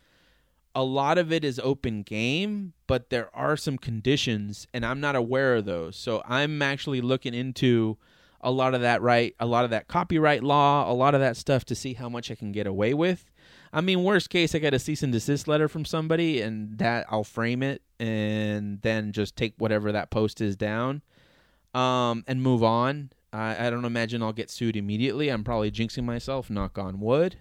a 0.74 0.82
lot 0.82 1.18
of 1.18 1.32
it 1.32 1.44
is 1.44 1.60
open 1.60 2.02
game, 2.02 2.72
but 2.86 3.10
there 3.10 3.34
are 3.34 3.56
some 3.56 3.78
conditions 3.78 4.66
and 4.74 4.84
I'm 4.84 5.00
not 5.00 5.16
aware 5.16 5.56
of 5.56 5.64
those. 5.64 5.96
So 5.96 6.22
I'm 6.26 6.60
actually 6.62 7.00
looking 7.00 7.34
into 7.34 7.96
a 8.40 8.50
lot 8.50 8.74
of 8.74 8.82
that 8.82 9.00
right, 9.00 9.34
a 9.40 9.46
lot 9.46 9.64
of 9.64 9.70
that 9.70 9.88
copyright 9.88 10.42
law, 10.42 10.90
a 10.90 10.92
lot 10.92 11.14
of 11.14 11.20
that 11.20 11.36
stuff 11.36 11.64
to 11.66 11.74
see 11.74 11.94
how 11.94 12.08
much 12.08 12.30
I 12.30 12.34
can 12.34 12.52
get 12.52 12.66
away 12.66 12.92
with. 12.92 13.30
I 13.72 13.80
mean, 13.80 14.04
worst 14.04 14.30
case, 14.30 14.54
I 14.54 14.58
get 14.58 14.74
a 14.74 14.78
cease 14.78 15.02
and 15.02 15.12
desist 15.12 15.48
letter 15.48 15.66
from 15.66 15.84
somebody, 15.84 16.40
and 16.40 16.78
that 16.78 17.06
I'll 17.08 17.24
frame 17.24 17.62
it 17.62 17.82
and 17.98 18.80
then 18.82 19.10
just 19.10 19.34
take 19.34 19.54
whatever 19.58 19.90
that 19.90 20.10
post 20.10 20.40
is 20.40 20.56
down, 20.56 21.02
um, 21.74 22.22
and 22.28 22.40
move 22.40 22.62
on. 22.62 23.10
I, 23.32 23.66
I 23.66 23.70
don't 23.70 23.84
imagine 23.84 24.22
I'll 24.22 24.32
get 24.32 24.50
sued 24.50 24.76
immediately. 24.76 25.28
I'm 25.28 25.42
probably 25.42 25.72
jinxing 25.72 26.04
myself. 26.04 26.48
Knock 26.50 26.78
on 26.78 27.00
wood. 27.00 27.38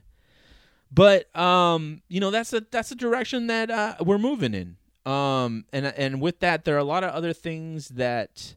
But 0.94 1.36
um, 1.36 2.02
you 2.08 2.20
know, 2.20 2.30
that's 2.30 2.54
a 2.54 2.62
that's 2.70 2.92
a 2.92 2.96
direction 2.96 3.48
that 3.48 3.72
uh, 3.72 3.96
we're 4.02 4.20
moving 4.20 4.54
in. 4.54 4.78
Um, 5.12 5.66
and 5.74 5.88
and 5.88 6.22
with 6.22 6.40
that, 6.42 6.66
there 6.66 6.76
are 6.76 6.80
a 6.80 6.84
lot 6.84 7.04
of 7.04 7.12
other 7.12 7.34
things 7.34 7.90
that 7.90 8.56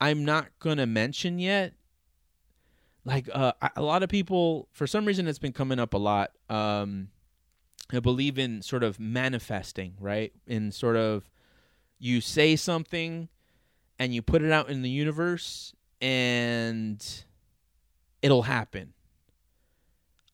I'm 0.00 0.24
not 0.24 0.48
gonna 0.58 0.86
mention 0.86 1.38
yet. 1.38 1.74
Like 3.04 3.28
uh, 3.32 3.52
a 3.76 3.82
lot 3.82 4.02
of 4.02 4.08
people 4.08 4.68
for 4.72 4.86
some 4.86 5.04
reason 5.04 5.28
it's 5.28 5.38
been 5.38 5.52
coming 5.52 5.78
up 5.78 5.94
a 5.94 5.98
lot. 5.98 6.32
Um 6.48 7.08
i 7.90 7.98
believe 7.98 8.38
in 8.38 8.60
sort 8.60 8.82
of 8.82 9.00
manifesting 9.00 9.94
right? 9.98 10.32
In 10.46 10.72
sort 10.72 10.96
of 10.96 11.30
you 11.98 12.20
say 12.20 12.54
something 12.54 13.28
and 13.98 14.14
you 14.14 14.20
put 14.20 14.42
it 14.42 14.52
out 14.52 14.68
in 14.68 14.82
the 14.82 14.90
universe 14.90 15.72
and 16.02 17.02
it'll 18.20 18.42
happen 18.42 18.92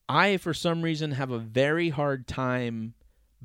i 0.07 0.37
for 0.37 0.53
some 0.53 0.81
reason 0.81 1.11
have 1.11 1.31
a 1.31 1.39
very 1.39 1.89
hard 1.89 2.27
time 2.27 2.93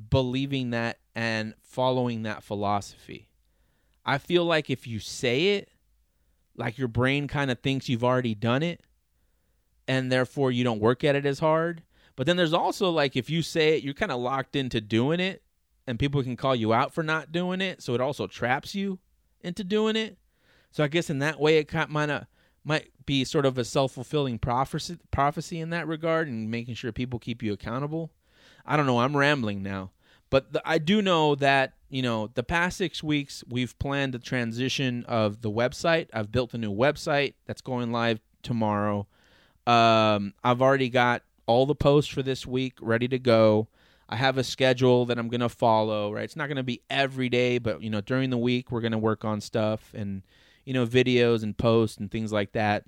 believing 0.09 0.71
that 0.71 0.99
and 1.15 1.53
following 1.61 2.23
that 2.23 2.43
philosophy 2.43 3.29
i 4.05 4.17
feel 4.17 4.45
like 4.45 4.69
if 4.69 4.87
you 4.87 4.99
say 4.99 5.55
it 5.55 5.69
like 6.55 6.77
your 6.77 6.87
brain 6.87 7.27
kind 7.27 7.51
of 7.51 7.59
thinks 7.59 7.89
you've 7.89 8.03
already 8.03 8.35
done 8.35 8.63
it 8.63 8.81
and 9.87 10.11
therefore 10.11 10.51
you 10.51 10.63
don't 10.63 10.79
work 10.79 11.03
at 11.03 11.15
it 11.15 11.25
as 11.25 11.39
hard. 11.39 11.83
But 12.15 12.25
then 12.25 12.37
there's 12.37 12.53
also 12.53 12.89
like 12.89 13.15
if 13.15 13.29
you 13.29 13.41
say 13.41 13.75
it, 13.75 13.83
you're 13.83 13.93
kind 13.93 14.11
of 14.11 14.19
locked 14.19 14.55
into 14.55 14.79
doing 14.81 15.19
it, 15.19 15.41
and 15.87 15.97
people 15.99 16.23
can 16.23 16.37
call 16.37 16.55
you 16.55 16.73
out 16.73 16.93
for 16.93 17.03
not 17.03 17.31
doing 17.31 17.61
it. 17.61 17.81
So 17.81 17.93
it 17.93 18.01
also 18.01 18.27
traps 18.27 18.75
you 18.75 18.99
into 19.41 19.63
doing 19.63 19.95
it. 19.95 20.17
So 20.71 20.83
I 20.83 20.87
guess 20.87 21.09
in 21.09 21.19
that 21.19 21.39
way, 21.39 21.57
it 21.57 21.67
kind 21.67 21.91
not, 21.91 22.27
might 22.63 22.91
be 23.05 23.23
sort 23.23 23.45
of 23.45 23.57
a 23.57 23.65
self 23.65 23.93
fulfilling 23.93 24.39
prophecy 24.39 24.97
prophecy 25.11 25.59
in 25.59 25.69
that 25.71 25.87
regard, 25.87 26.27
and 26.27 26.49
making 26.49 26.75
sure 26.75 26.91
people 26.91 27.19
keep 27.19 27.41
you 27.41 27.53
accountable. 27.53 28.11
I 28.65 28.77
don't 28.77 28.85
know. 28.85 28.99
I'm 28.99 29.17
rambling 29.17 29.63
now, 29.63 29.91
but 30.29 30.53
the, 30.53 30.61
I 30.65 30.77
do 30.77 31.01
know 31.01 31.35
that 31.35 31.73
you 31.89 32.01
know 32.01 32.29
the 32.33 32.43
past 32.43 32.77
six 32.77 33.03
weeks 33.03 33.43
we've 33.49 33.77
planned 33.79 34.13
the 34.13 34.19
transition 34.19 35.03
of 35.07 35.41
the 35.41 35.51
website. 35.51 36.07
I've 36.13 36.31
built 36.31 36.53
a 36.53 36.57
new 36.57 36.73
website 36.73 37.33
that's 37.45 37.61
going 37.61 37.91
live 37.91 38.19
tomorrow. 38.43 39.07
Um, 39.67 40.33
I've 40.43 40.61
already 40.61 40.89
got 40.89 41.23
all 41.45 41.65
the 41.65 41.75
posts 41.75 42.11
for 42.11 42.23
this 42.23 42.45
week 42.45 42.73
ready 42.81 43.07
to 43.07 43.19
go. 43.19 43.67
I 44.09 44.17
have 44.17 44.37
a 44.37 44.43
schedule 44.43 45.05
that 45.05 45.17
I'm 45.17 45.29
going 45.29 45.41
to 45.41 45.49
follow, 45.49 46.13
right? 46.13 46.25
It's 46.25 46.35
not 46.35 46.47
going 46.47 46.57
to 46.57 46.63
be 46.63 46.81
every 46.89 47.29
day, 47.29 47.59
but 47.59 47.81
you 47.81 47.89
know, 47.89 48.01
during 48.01 48.29
the 48.29 48.37
week 48.37 48.71
we're 48.71 48.81
going 48.81 48.91
to 48.91 48.97
work 48.97 49.23
on 49.23 49.39
stuff 49.39 49.93
and 49.93 50.23
you 50.65 50.73
know, 50.73 50.85
videos 50.85 51.43
and 51.43 51.57
posts 51.57 51.97
and 51.97 52.11
things 52.11 52.31
like 52.31 52.53
that. 52.53 52.85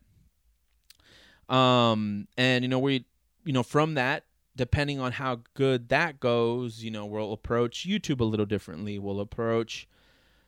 Um 1.50 2.28
and 2.38 2.64
you 2.64 2.70
know, 2.70 2.80
we 2.80 3.06
you 3.46 3.54
know, 3.54 3.64
from 3.64 3.96
that 3.96 4.24
depending 4.56 5.00
on 5.00 5.12
how 5.14 5.40
good 5.56 5.90
that 5.90 6.20
goes, 6.20 6.84
you 6.84 6.92
know, 6.92 7.06
we'll 7.06 7.34
approach 7.34 7.88
YouTube 7.88 8.20
a 8.20 8.24
little 8.24 8.46
differently. 8.46 9.00
We'll 9.00 9.20
approach 9.20 9.88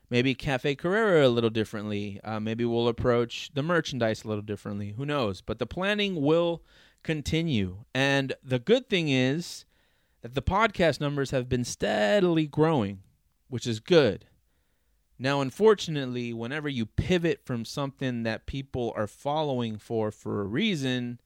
maybe 0.09 0.35
Cafe 0.35 0.75
Carrera 0.75 1.27
a 1.27 1.29
little 1.29 1.49
differently. 1.49 2.19
Uh, 2.23 2.39
maybe 2.39 2.65
we'll 2.65 2.87
approach 2.87 3.51
the 3.53 3.63
merchandise 3.63 4.23
a 4.23 4.27
little 4.27 4.43
differently. 4.43 4.93
Who 4.97 5.05
knows? 5.05 5.41
But 5.41 5.59
the 5.59 5.65
planning 5.65 6.21
will 6.21 6.63
continue. 7.03 7.85
And 7.93 8.33
the 8.43 8.59
good 8.59 8.89
thing 8.89 9.09
is 9.09 9.65
that 10.21 10.35
the 10.35 10.41
podcast 10.41 10.99
numbers 10.99 11.31
have 11.31 11.49
been 11.49 11.63
steadily 11.63 12.47
growing, 12.47 13.01
which 13.47 13.67
is 13.67 13.79
good. 13.79 14.25
Now, 15.17 15.41
unfortunately, 15.41 16.33
whenever 16.33 16.67
you 16.67 16.85
pivot 16.85 17.41
from 17.45 17.63
something 17.63 18.23
that 18.23 18.45
people 18.45 18.93
are 18.95 19.07
following 19.07 19.77
for 19.77 20.11
for 20.11 20.41
a 20.41 20.45
reason, 20.45 21.19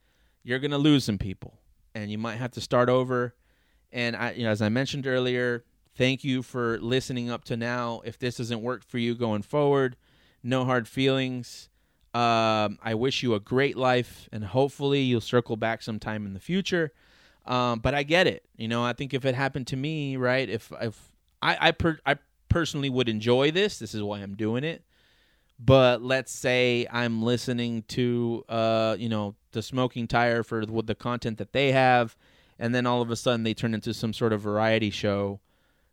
you're 0.44 0.60
going 0.60 0.72
to 0.72 0.78
lose 0.78 1.06
some 1.06 1.18
people 1.18 1.60
and 1.96 2.12
you 2.12 2.18
might 2.18 2.36
have 2.36 2.52
to 2.52 2.62
start 2.62 2.90
over. 2.90 3.36
And 3.92 4.16
I, 4.16 4.32
you 4.32 4.44
know, 4.44 4.52
as 4.52 4.62
I 4.62 4.70
mentioned 4.70 5.08
earlier, 5.08 5.64
thank 5.96 6.24
you 6.24 6.44
for 6.44 6.78
listening 6.80 7.30
up 7.30 7.44
to 7.46 7.58
now. 7.58 8.02
If 8.06 8.20
this 8.20 8.38
doesn't 8.38 8.62
work 8.62 8.84
for 8.84 9.00
you 9.00 9.16
going 9.16 9.42
forward, 9.42 9.96
no 10.44 10.66
hard 10.66 10.88
feelings. 10.88 11.70
Um, 12.14 12.80
I 12.82 12.94
wish 12.96 13.22
you 13.22 13.36
a 13.36 13.40
great 13.40 13.78
life, 13.78 14.28
and 14.32 14.44
hopefully 14.44 15.02
you'll 15.02 15.22
circle 15.22 15.58
back 15.58 15.82
sometime 15.82 16.26
in 16.26 16.34
the 16.34 16.40
future. 16.40 16.92
Um, 17.46 17.80
but 17.80 17.94
I 17.94 18.04
get 18.04 18.28
it. 18.28 18.44
You 18.58 18.68
know, 18.68 18.84
I 18.84 18.94
think 18.94 19.14
if 19.14 19.26
it 19.26 19.36
happened 19.36 19.68
to 19.68 19.78
me, 19.78 20.18
right? 20.18 20.48
If 20.50 20.72
if 20.82 21.12
I 21.42 21.58
I, 21.60 21.72
per, 21.72 22.00
I 22.06 22.18
personally 22.50 22.90
would 22.90 23.10
enjoy 23.10 23.52
this, 23.52 23.80
this 23.80 23.94
is 23.94 24.02
why 24.02 24.20
I'm 24.20 24.36
doing 24.36 24.64
it. 24.64 24.84
But 25.60 26.02
let's 26.02 26.32
say 26.32 26.88
I'm 26.92 27.22
listening 27.22 27.84
to, 27.90 28.46
uh, 28.48 28.96
you 28.98 29.10
know, 29.10 29.36
the 29.52 29.62
smoking 29.62 30.08
tire 30.08 30.42
for 30.44 30.66
the, 30.66 30.96
content 30.96 31.38
that 31.38 31.52
they 31.52 31.72
have, 31.72 32.16
and 32.58 32.74
then 32.74 32.86
all 32.86 33.02
of 33.02 33.12
a 33.12 33.16
sudden 33.16 33.44
they 33.44 33.54
turn 33.54 33.74
into 33.74 33.94
some 33.94 34.14
sort 34.14 34.32
of 34.32 34.42
variety 34.42 34.90
show 34.90 35.40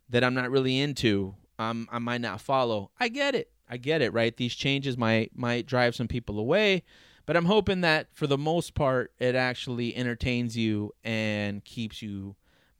that 0.09 0.23
I'm 0.23 0.33
not 0.33 0.51
really 0.51 0.79
into. 0.79 1.35
Um, 1.59 1.89
I 1.91 1.99
might 1.99 2.21
not 2.21 2.39
follow. 2.39 2.91
I 2.99 3.09
get 3.09 3.35
it. 3.35 3.49
I 3.69 3.77
get 3.77 4.01
it. 4.01 4.13
Right? 4.13 4.35
These 4.35 4.55
changes 4.55 4.97
might 4.97 5.31
might 5.35 5.65
drive 5.65 5.95
some 5.95 6.07
people 6.07 6.39
away, 6.39 6.83
but 7.25 7.35
I'm 7.35 7.45
hoping 7.45 7.81
that 7.81 8.07
for 8.13 8.27
the 8.27 8.37
most 8.37 8.73
part, 8.73 9.11
it 9.19 9.35
actually 9.35 9.95
entertains 9.95 10.55
you 10.55 10.93
and 11.03 11.63
keeps 11.65 12.01
you 12.01 12.35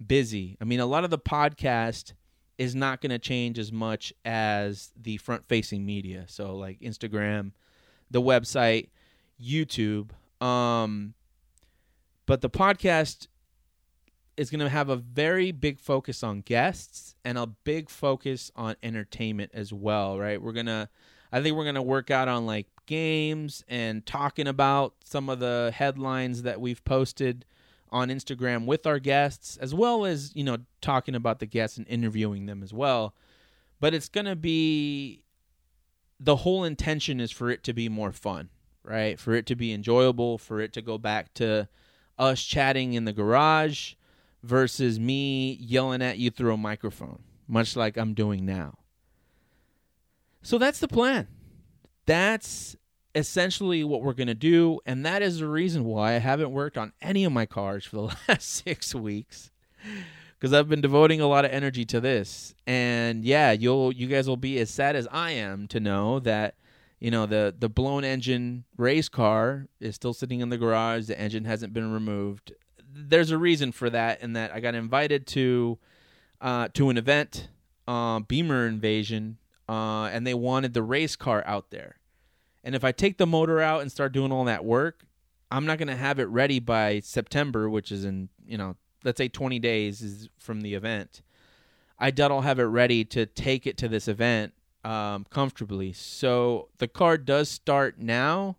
busy. 0.06 0.58
I 0.62 0.64
mean, 0.64 0.80
a 0.80 0.86
lot 0.86 1.04
of 1.04 1.10
the 1.10 1.20
podcast 1.20 2.14
is 2.58 2.76
not 2.76 3.02
going 3.02 3.12
to 3.12 3.20
change 3.20 3.60
as 3.60 3.72
much 3.72 4.14
as 4.26 4.92
the 5.00 5.18
front 5.18 5.46
facing 5.46 5.86
media. 5.86 6.26
So 6.28 6.56
like 6.56 6.80
Instagram, 6.80 7.52
the 8.10 8.22
website, 8.22 8.90
YouTube. 9.42 10.10
Um, 10.42 11.14
but 12.26 12.42
the 12.42 12.50
podcast 12.50 13.28
is 14.36 14.50
going 14.50 14.60
to 14.60 14.70
have 14.70 14.90
a 14.90 14.96
very 14.96 15.52
big 15.52 15.80
focus 15.80 16.24
on 16.24 16.42
guests 16.42 17.16
and 17.26 17.38
a 17.38 17.48
big 17.48 17.90
focus 17.90 18.52
on 18.56 18.76
entertainment 18.84 19.52
as 19.54 19.74
well, 19.74 20.18
right? 20.18 20.42
We're 20.42 20.54
going 20.54 20.68
to 20.68 20.90
I 21.32 21.42
think 21.42 21.58
we're 21.58 21.64
going 21.64 21.76
to 21.76 21.82
work 21.82 22.10
out 22.10 22.28
on 22.28 22.46
like 22.46 22.68
games 22.86 23.64
and 23.68 24.06
talking 24.06 24.48
about 24.48 24.94
some 25.04 25.30
of 25.30 25.40
the 25.40 25.72
headlines 25.76 26.44
that 26.44 26.62
we've 26.62 26.84
posted 26.86 27.46
on 27.92 28.10
Instagram 28.10 28.66
with 28.66 28.86
our 28.86 29.00
guests, 29.00 29.58
as 29.58 29.74
well 29.74 30.06
as, 30.06 30.36
you 30.36 30.44
know, 30.44 30.58
talking 30.82 31.16
about 31.16 31.40
the 31.40 31.46
guests 31.46 31.78
and 31.78 31.88
interviewing 31.88 32.46
them 32.46 32.64
as 32.64 32.74
well. 32.74 33.16
But 33.80 33.94
it's 33.94 34.10
going 34.10 34.26
to 34.26 34.36
be 34.36 35.24
the 36.20 36.38
whole 36.38 36.64
intention 36.64 37.20
is 37.20 37.32
for 37.32 37.50
it 37.50 37.64
to 37.64 37.74
be 37.74 37.90
more 37.90 38.12
fun, 38.12 38.50
right? 38.84 39.20
For 39.20 39.34
it 39.34 39.46
to 39.48 39.56
be 39.56 39.74
enjoyable, 39.74 40.38
for 40.38 40.60
it 40.60 40.74
to 40.74 40.82
go 40.82 40.98
back 40.98 41.34
to 41.36 41.68
us 42.18 42.42
chatting 42.42 42.94
in 42.94 43.06
the 43.06 43.14
garage 43.14 43.94
versus 44.44 45.00
me 45.00 45.54
yelling 45.62 46.02
at 46.02 46.18
you 46.18 46.32
through 46.32 46.54
a 46.54 46.58
microphone, 46.58 47.20
much 47.48 47.76
like 47.76 47.98
I'm 47.98 48.14
doing 48.14 48.46
now. 48.46 48.80
So 50.42 50.58
that's 50.58 50.80
the 50.80 50.88
plan. 50.88 51.28
That's 52.06 52.76
essentially 53.16 53.84
what 53.84 54.02
we're 54.02 54.14
going 54.14 54.28
to 54.28 54.36
do 54.36 54.80
and 54.86 55.06
that 55.06 55.22
is 55.22 55.40
the 55.40 55.48
reason 55.48 55.84
why 55.84 56.14
I 56.14 56.20
haven't 56.20 56.52
worked 56.52 56.78
on 56.78 56.94
any 57.02 57.24
of 57.24 57.32
my 57.32 57.46
cars 57.46 57.86
for 57.86 57.96
the 57.96 58.02
last 58.28 58.64
6 58.66 58.96
weeks 58.96 59.52
cuz 60.40 60.54
I've 60.54 60.70
been 60.70 60.82
devoting 60.82 61.20
a 61.22 61.28
lot 61.28 61.46
of 61.46 61.52
energy 61.52 61.86
to 61.86 62.00
this. 62.00 62.54
And 62.66 63.26
yeah 63.26 63.52
you'll 63.52 63.92
you 63.92 64.08
guys 64.08 64.28
will 64.28 64.38
be 64.38 64.60
as 64.60 64.70
sad 64.70 64.96
as 64.96 65.08
I 65.12 65.32
am 65.32 65.68
to 65.70 65.80
know 65.80 66.20
that 66.20 66.56
you 67.00 67.12
know 67.12 67.26
the 67.26 67.56
the 67.58 67.70
blown 67.70 68.04
engine 68.04 68.66
race 68.76 69.10
car 69.10 69.68
is 69.80 69.96
still 69.96 70.14
sitting 70.14 70.40
in 70.40 70.50
the 70.50 70.58
garage. 70.58 71.06
The 71.08 71.20
engine 71.20 71.46
hasn't 71.46 71.74
been 71.74 71.92
removed. 71.92 72.54
There's 72.94 73.32
a 73.32 73.38
reason 73.38 73.72
for 73.72 73.90
that 73.90 74.22
in 74.22 74.34
that 74.34 74.52
I 74.52 74.60
got 74.60 74.76
invited 74.76 75.28
to 75.28 75.78
uh, 76.42 76.70
to 76.74 76.90
an 76.90 76.98
event 76.98 77.50
uh, 77.88 78.20
Beamer 78.20 78.68
Invasion 78.68 79.38
uh, 79.70 80.06
and 80.06 80.26
they 80.26 80.34
wanted 80.34 80.74
the 80.74 80.84
race 80.84 81.16
car 81.16 81.44
out 81.46 81.70
there 81.72 81.97
and 82.68 82.76
if 82.76 82.84
I 82.84 82.92
take 82.92 83.18
the 83.18 83.26
motor 83.26 83.62
out 83.62 83.82
and 83.82 83.90
start 83.90 84.12
doing 84.12 84.30
all 84.30 84.44
that 84.44 84.66
work, 84.66 85.06
I'm 85.50 85.66
not 85.66 85.78
going 85.78 85.88
to 85.88 85.96
have 85.96 86.20
it 86.20 86.26
ready 86.26 86.60
by 86.60 87.00
September, 87.00 87.70
which 87.70 87.94
is 87.94 88.04
in, 88.04 88.28
you 88.46 88.58
know, 88.58 88.76
let's 89.06 89.18
say 89.18 89.30
20 89.30 89.58
days 89.58 90.02
is 90.02 90.28
from 90.38 90.60
the 90.60 90.74
event. 90.74 91.22
I 91.98 92.12
doubt 92.12 92.30
I'll 92.30 92.42
have 92.42 92.60
it 92.60 92.64
ready 92.64 93.06
to 93.06 93.26
take 93.26 93.68
it 93.68 93.78
to 93.78 93.88
this 93.88 94.10
event 94.10 94.52
um, 94.84 95.26
comfortably. 95.30 95.94
So 95.94 96.68
the 96.80 96.90
car 96.90 97.18
does 97.18 97.50
start 97.50 98.00
now. 98.00 98.58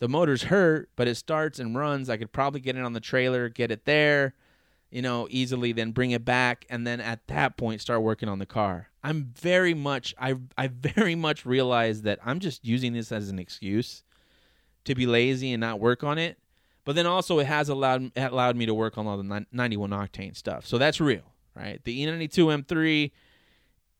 The 0.00 0.08
motor's 0.08 0.42
hurt, 0.42 0.90
but 0.96 1.06
it 1.06 1.14
starts 1.14 1.60
and 1.60 1.76
runs. 1.76 2.10
I 2.10 2.16
could 2.16 2.32
probably 2.32 2.58
get 2.58 2.74
it 2.74 2.82
on 2.82 2.92
the 2.92 2.98
trailer, 2.98 3.48
get 3.48 3.70
it 3.70 3.84
there, 3.84 4.34
you 4.90 5.00
know, 5.00 5.28
easily, 5.30 5.70
then 5.70 5.92
bring 5.92 6.10
it 6.10 6.24
back, 6.24 6.66
and 6.68 6.84
then 6.84 7.00
at 7.00 7.28
that 7.28 7.56
point 7.56 7.82
start 7.82 8.02
working 8.02 8.28
on 8.28 8.40
the 8.40 8.46
car. 8.46 8.87
I'm 9.08 9.32
very 9.40 9.72
much 9.72 10.14
I 10.20 10.36
I 10.58 10.66
very 10.66 11.14
much 11.14 11.46
realize 11.46 12.02
that 12.02 12.18
I'm 12.22 12.40
just 12.40 12.62
using 12.62 12.92
this 12.92 13.10
as 13.10 13.30
an 13.30 13.38
excuse 13.38 14.02
to 14.84 14.94
be 14.94 15.06
lazy 15.06 15.50
and 15.52 15.62
not 15.62 15.80
work 15.80 16.04
on 16.04 16.18
it. 16.18 16.38
But 16.84 16.94
then 16.94 17.06
also 17.06 17.38
it 17.38 17.46
has 17.46 17.70
allowed 17.70 18.12
allowed 18.16 18.56
me 18.56 18.66
to 18.66 18.74
work 18.74 18.98
on 18.98 19.06
all 19.06 19.16
the 19.16 19.46
91 19.50 19.90
octane 19.90 20.36
stuff. 20.36 20.66
So 20.66 20.76
that's 20.76 21.00
real, 21.00 21.22
right? 21.54 21.82
The 21.82 22.04
E92 22.04 22.64
M3 22.64 23.10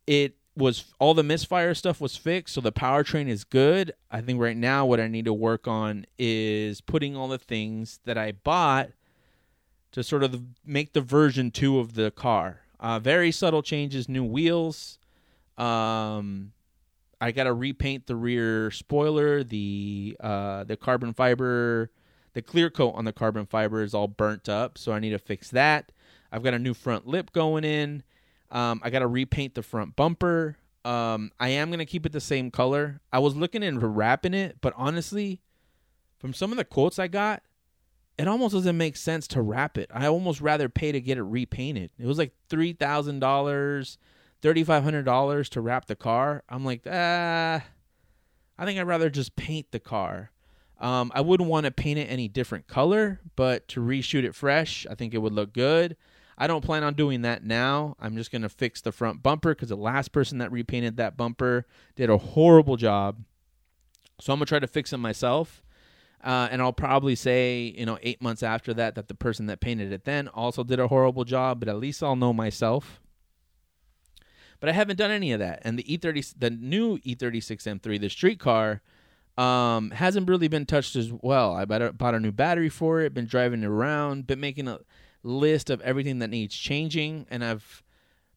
it 0.07 0.37
was 0.55 0.93
all 0.99 1.15
the 1.15 1.23
misfire 1.23 1.73
stuff 1.73 2.03
was 2.03 2.17
fixed, 2.17 2.55
so 2.55 2.61
the 2.61 2.73
powertrain 2.73 3.29
is 3.29 3.45
good. 3.45 3.95
I 4.11 4.21
think 4.21 4.39
right 4.39 4.57
now 4.57 4.85
what 4.85 5.01
I 5.01 5.09
need 5.09 5.25
to 5.25 5.33
work 5.33 5.67
on 5.67 6.05
is 6.19 6.83
putting 6.83 7.17
all 7.17 7.29
the 7.29 7.39
things 7.39 8.01
that 8.05 8.19
I 8.19 8.33
bought 8.33 8.91
to 9.93 10.03
sort 10.03 10.23
of 10.23 10.39
make 10.67 10.93
the 10.93 11.01
version 11.01 11.51
2 11.51 11.79
of 11.79 11.95
the 11.95 12.11
car 12.11 12.61
uh, 12.81 12.99
very 12.99 13.33
subtle 13.33 13.63
changes, 13.63 14.09
new 14.09 14.25
wheels. 14.25 14.99
Um, 15.57 16.53
I 17.21 17.33
got 17.33 17.45
to 17.45 17.53
repaint 17.53 18.07
the 18.07 18.17
rear 18.17 18.71
spoiler. 18.71 19.43
The 19.43 20.17
uh, 20.21 20.65
the 20.65 20.77
carbon 20.77 21.13
fiber, 21.15 21.91
the 22.35 22.43
clear 22.43 22.71
coat 22.71 22.93
on 22.95 23.05
the 23.05 23.13
carbon 23.13 23.47
fiber 23.47 23.83
is 23.83 23.95
all 23.95 24.09
burnt 24.09 24.49
up, 24.49 24.79
so 24.79 24.93
I 24.93 25.01
need 25.01 25.11
to 25.11 25.19
fix 25.19 25.51
that. 25.51 25.91
I've 26.31 26.43
got 26.43 26.55
a 26.55 26.59
new 26.59 26.75
front 26.75 27.07
lip 27.07 27.33
going 27.33 27.65
in. 27.65 28.03
Um, 28.51 28.81
I 28.85 28.91
got 28.91 29.01
to 29.01 29.07
repaint 29.07 29.55
the 29.55 29.63
front 29.63 29.97
bumper. 29.97 30.57
Um, 30.85 31.33
I 31.41 31.49
am 31.51 31.71
gonna 31.71 31.85
keep 31.85 32.07
it 32.07 32.13
the 32.13 32.21
same 32.21 32.51
color. 32.51 33.01
I 33.13 33.19
was 33.19 33.35
looking 33.35 33.63
into 33.63 33.87
wrapping 33.87 34.35
it, 34.35 34.59
but 34.61 34.73
honestly, 34.77 35.41
from 36.19 36.33
some 36.33 36.51
of 36.53 36.57
the 36.57 36.65
quotes 36.65 36.99
I 36.99 37.09
got, 37.09 37.43
it 38.19 38.27
almost 38.27 38.53
doesn't 38.53 38.77
make 38.77 38.97
sense 38.97 39.29
to 39.29 39.43
wrap 39.43 39.79
it. 39.79 39.91
I 39.95 40.07
almost 40.07 40.41
rather 40.41 40.69
pay 40.69 40.93
to 40.93 41.01
get 41.01 41.19
it 41.19 41.23
repainted. 41.23 41.91
It 41.99 42.07
was 42.07 42.19
like 42.19 42.33
three 42.49 42.73
thousand 42.73 43.21
dollars, 43.21 43.99
thirty 44.43 44.65
five 44.65 44.83
hundred 44.83 45.05
dollars 45.05 45.49
to 45.51 45.61
wrap 45.61 45.87
the 45.87 45.97
car. 45.97 46.43
I'm 46.49 46.65
like, 46.65 46.83
ah, 46.91 47.63
I 48.59 48.65
think 48.65 48.79
I'd 48.79 48.83
rather 48.83 49.09
just 49.09 49.37
paint 49.37 49.71
the 49.71 49.81
car. 49.81 50.33
Um, 50.81 51.11
I 51.15 51.21
wouldn't 51.21 51.49
want 51.49 51.65
to 51.65 51.73
paint 51.73 51.99
it 51.99 52.07
any 52.07 52.29
different 52.29 52.67
color, 52.69 53.21
but 53.37 53.67
to 53.69 53.81
reshoot 53.81 54.25
it 54.25 54.35
fresh, 54.35 54.87
I 54.89 54.95
think 54.95 55.15
it 55.15 55.19
would 55.19 55.33
look 55.33 55.53
good. 55.53 55.97
I 56.41 56.47
don't 56.47 56.65
plan 56.65 56.85
on 56.85 56.95
doing 56.95 57.23
that 57.23 57.45
now. 57.45 57.97
I'm 57.99 58.17
just 58.17 58.31
to 58.43 58.49
fix 58.49 58.81
the 58.81 58.93
front 58.93 59.23
bumper 59.23 59.57
because 59.57 59.71
the 59.71 59.77
last 59.77 60.13
person 60.13 60.39
that 60.39 60.53
repainted 60.53 60.97
that 60.97 61.17
bumper 61.17 61.67
did 61.97 62.11
a 62.11 62.17
horrible 62.19 62.77
job. 62.77 63.25
So 64.21 64.33
I'm 64.33 64.39
to 64.47 64.49
try 64.49 64.61
to 64.61 64.69
fix 64.69 64.93
it 64.93 64.99
myself. 64.99 65.63
Uh, 66.23 66.49
and 66.51 66.61
I'll 66.61 66.73
probably 66.73 67.15
say, 67.15 67.75
you 67.77 67.87
know, 67.87 67.99
eight 68.03 68.21
months 68.21 68.43
after 68.43 68.75
that, 68.75 68.97
that 68.97 69.09
the 69.09 69.15
person 69.15 69.47
that 69.47 69.61
painted 69.61 69.93
it 69.93 70.05
then 70.05 70.29
also 70.29 70.65
did 70.65 70.81
a 70.81 70.89
horrible 70.89 71.25
job, 71.25 71.61
but 71.61 71.69
at 71.69 71.77
least 71.77 72.03
I'll 72.03 72.17
know 72.17 72.33
myself. 72.33 73.01
But 74.61 74.69
I 74.69 74.73
haven't 74.73 74.97
done 74.97 75.13
any 75.13 75.31
of 75.33 75.39
that. 75.39 75.61
And 75.63 75.79
the 75.79 75.85
E30, 75.85 76.35
the 76.37 76.51
new 76.51 76.99
E36 76.99 77.81
M3, 77.81 78.01
the 78.01 78.09
street 78.09 78.41
car, 78.41 78.83
um, 79.37 79.93
hasn't 79.93 80.29
really 80.29 80.49
been 80.49 80.67
touched 80.67 80.97
as 80.97 81.13
well. 81.13 81.55
I 81.55 81.65
bought 81.65 81.83
a, 81.83 81.93
bought 81.93 82.17
a 82.17 82.21
new 82.21 82.33
battery 82.33 82.69
for 82.69 83.01
it, 83.01 83.15
been 83.15 83.27
driving 83.27 83.63
it 83.63 83.67
around, 83.67 84.27
been 84.27 84.41
making 84.41 84.67
a 84.67 84.81
list 85.23 85.71
of 85.71 85.81
everything 85.83 86.19
that 86.19 86.31
needs 86.31 86.57
changing, 86.57 87.27
and 87.31 87.45
I've 87.45 87.85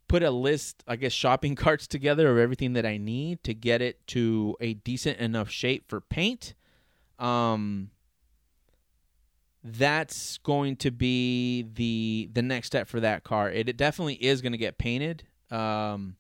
put 0.08 0.22
a 0.22 0.30
list, 0.30 0.84
I 0.88 0.98
guess, 0.98 1.12
shopping 1.12 1.56
carts 1.56 1.88
together 1.88 2.32
of 2.32 2.38
everything 2.38 2.74
that 2.74 2.86
I 2.86 2.98
need 2.98 3.44
to 3.44 3.56
get 3.56 3.82
it 3.82 4.06
to 4.08 4.56
a 4.60 4.76
decent 4.76 5.18
enough 5.20 5.50
shape 5.50 5.90
for 5.90 6.02
paint. 6.02 6.54
Um, 7.22 7.92
that's 9.64 10.40
going 10.40 10.76
to 10.78 10.92
be 10.92 11.64
the 11.74 12.30
the 12.34 12.42
next 12.42 12.68
step 12.68 12.88
for 12.88 13.00
that 13.00 13.24
car. 13.24 13.52
It, 13.52 13.70
it 13.70 13.78
definitely 13.78 14.16
is 14.16 14.42
going 14.42 14.54
to 14.54 14.58
get 14.58 14.78
painted. 14.78 15.24
Um, 15.52 16.16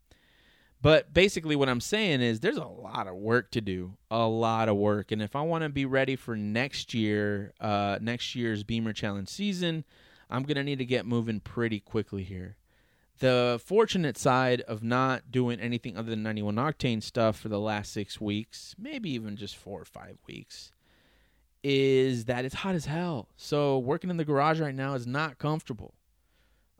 but 0.82 1.14
basically, 1.14 1.56
what 1.56 1.70
I'm 1.70 1.82
saying 1.82 2.22
is 2.22 2.40
there's 2.40 2.58
a 2.58 2.66
lot 2.66 3.08
of 3.08 3.16
work 3.16 3.52
to 3.52 3.62
do, 3.62 3.98
a 4.10 4.28
lot 4.28 4.68
of 4.68 4.78
work. 4.78 5.12
And 5.12 5.22
if 5.22 5.36
I 5.36 5.42
want 5.42 5.64
to 5.64 5.70
be 5.70 5.86
ready 5.86 6.16
for 6.16 6.36
next 6.36 6.94
year, 6.94 7.54
uh, 7.62 8.00
next 8.02 8.36
year's 8.36 8.64
Beamer 8.64 8.94
Challenge 8.94 9.30
season, 9.30 9.86
I'm 10.30 10.44
going 10.44 10.56
to 10.56 10.64
need 10.64 10.80
to 10.80 10.86
get 10.86 11.06
moving 11.06 11.40
pretty 11.40 11.80
quickly 11.80 12.24
here. 12.24 12.58
The 13.20 13.62
fortunate 13.64 14.18
side 14.18 14.62
of 14.62 14.82
not 14.82 15.32
doing 15.32 15.60
anything 15.60 15.96
other 15.96 16.10
than 16.10 16.24
91 16.24 16.56
octane 16.56 17.04
stuff 17.04 17.38
for 17.38 17.50
the 17.50 17.60
last 17.60 17.94
six 17.94 18.20
weeks, 18.20 18.74
maybe 18.80 19.12
even 19.12 19.36
just 19.36 19.56
four 19.56 19.82
or 19.82 19.86
five 19.86 20.18
weeks, 20.26 20.72
is 21.63 22.26
that 22.26 22.45
it's 22.45 22.56
hot 22.56 22.76
as 22.76 22.86
hell. 22.86 23.30
So 23.38 23.78
working 23.80 24.10
in 24.10 24.17
the 24.17 24.26
garage 24.26 24.60
right 24.60 24.76
now 24.76 24.93
is 24.93 25.06
not 25.06 25.38
comfortable. 25.38 25.93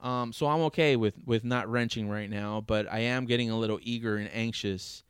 Um, 0.02 0.34
so 0.34 0.48
I'm 0.48 0.62
okay 0.62 0.96
with 0.96 1.14
with 1.26 1.44
not 1.44 1.70
wrenching 1.70 2.10
right 2.10 2.30
now, 2.30 2.62
but 2.62 2.92
I 2.92 3.00
am 3.00 3.26
getting 3.26 3.52
a 3.52 3.58
little 3.58 3.80
eager 3.84 4.18
and 4.18 4.30
anxious 4.34 5.04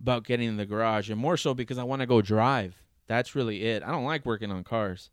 about 0.00 0.24
getting 0.24 0.48
in 0.48 0.56
the 0.56 0.66
garage, 0.66 1.10
and 1.10 1.18
more 1.18 1.36
so 1.36 1.54
because 1.54 1.78
I 1.78 1.84
want 1.84 2.00
to 2.00 2.06
go 2.06 2.22
drive. 2.22 2.82
That's 3.08 3.34
really 3.34 3.64
it. 3.64 3.82
I 3.82 3.90
don't 3.90 4.04
like 4.04 4.26
working 4.26 4.52
on 4.52 4.62
cars. 4.62 5.10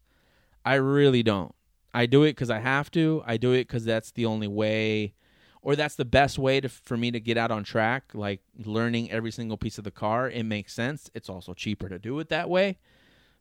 I 0.65 0.75
really 0.75 1.23
don't. 1.23 1.53
I 1.93 2.05
do 2.05 2.23
it 2.23 2.31
because 2.31 2.49
I 2.49 2.59
have 2.59 2.91
to. 2.91 3.23
I 3.25 3.37
do 3.37 3.53
it 3.53 3.67
because 3.67 3.85
that's 3.85 4.11
the 4.11 4.25
only 4.25 4.47
way, 4.47 5.13
or 5.61 5.75
that's 5.75 5.95
the 5.95 6.05
best 6.05 6.37
way 6.37 6.59
to 6.61 6.69
for 6.69 6.97
me 6.97 7.09
to 7.09 7.19
get 7.19 7.37
out 7.37 7.49
on 7.49 7.63
track. 7.63 8.11
Like 8.13 8.41
learning 8.63 9.09
every 9.11 9.31
single 9.31 9.57
piece 9.57 9.79
of 9.79 9.83
the 9.83 9.91
car, 9.91 10.29
it 10.29 10.43
makes 10.43 10.73
sense. 10.73 11.09
It's 11.15 11.29
also 11.29 11.53
cheaper 11.55 11.89
to 11.89 11.97
do 11.97 12.19
it 12.19 12.29
that 12.29 12.51
way. 12.51 12.77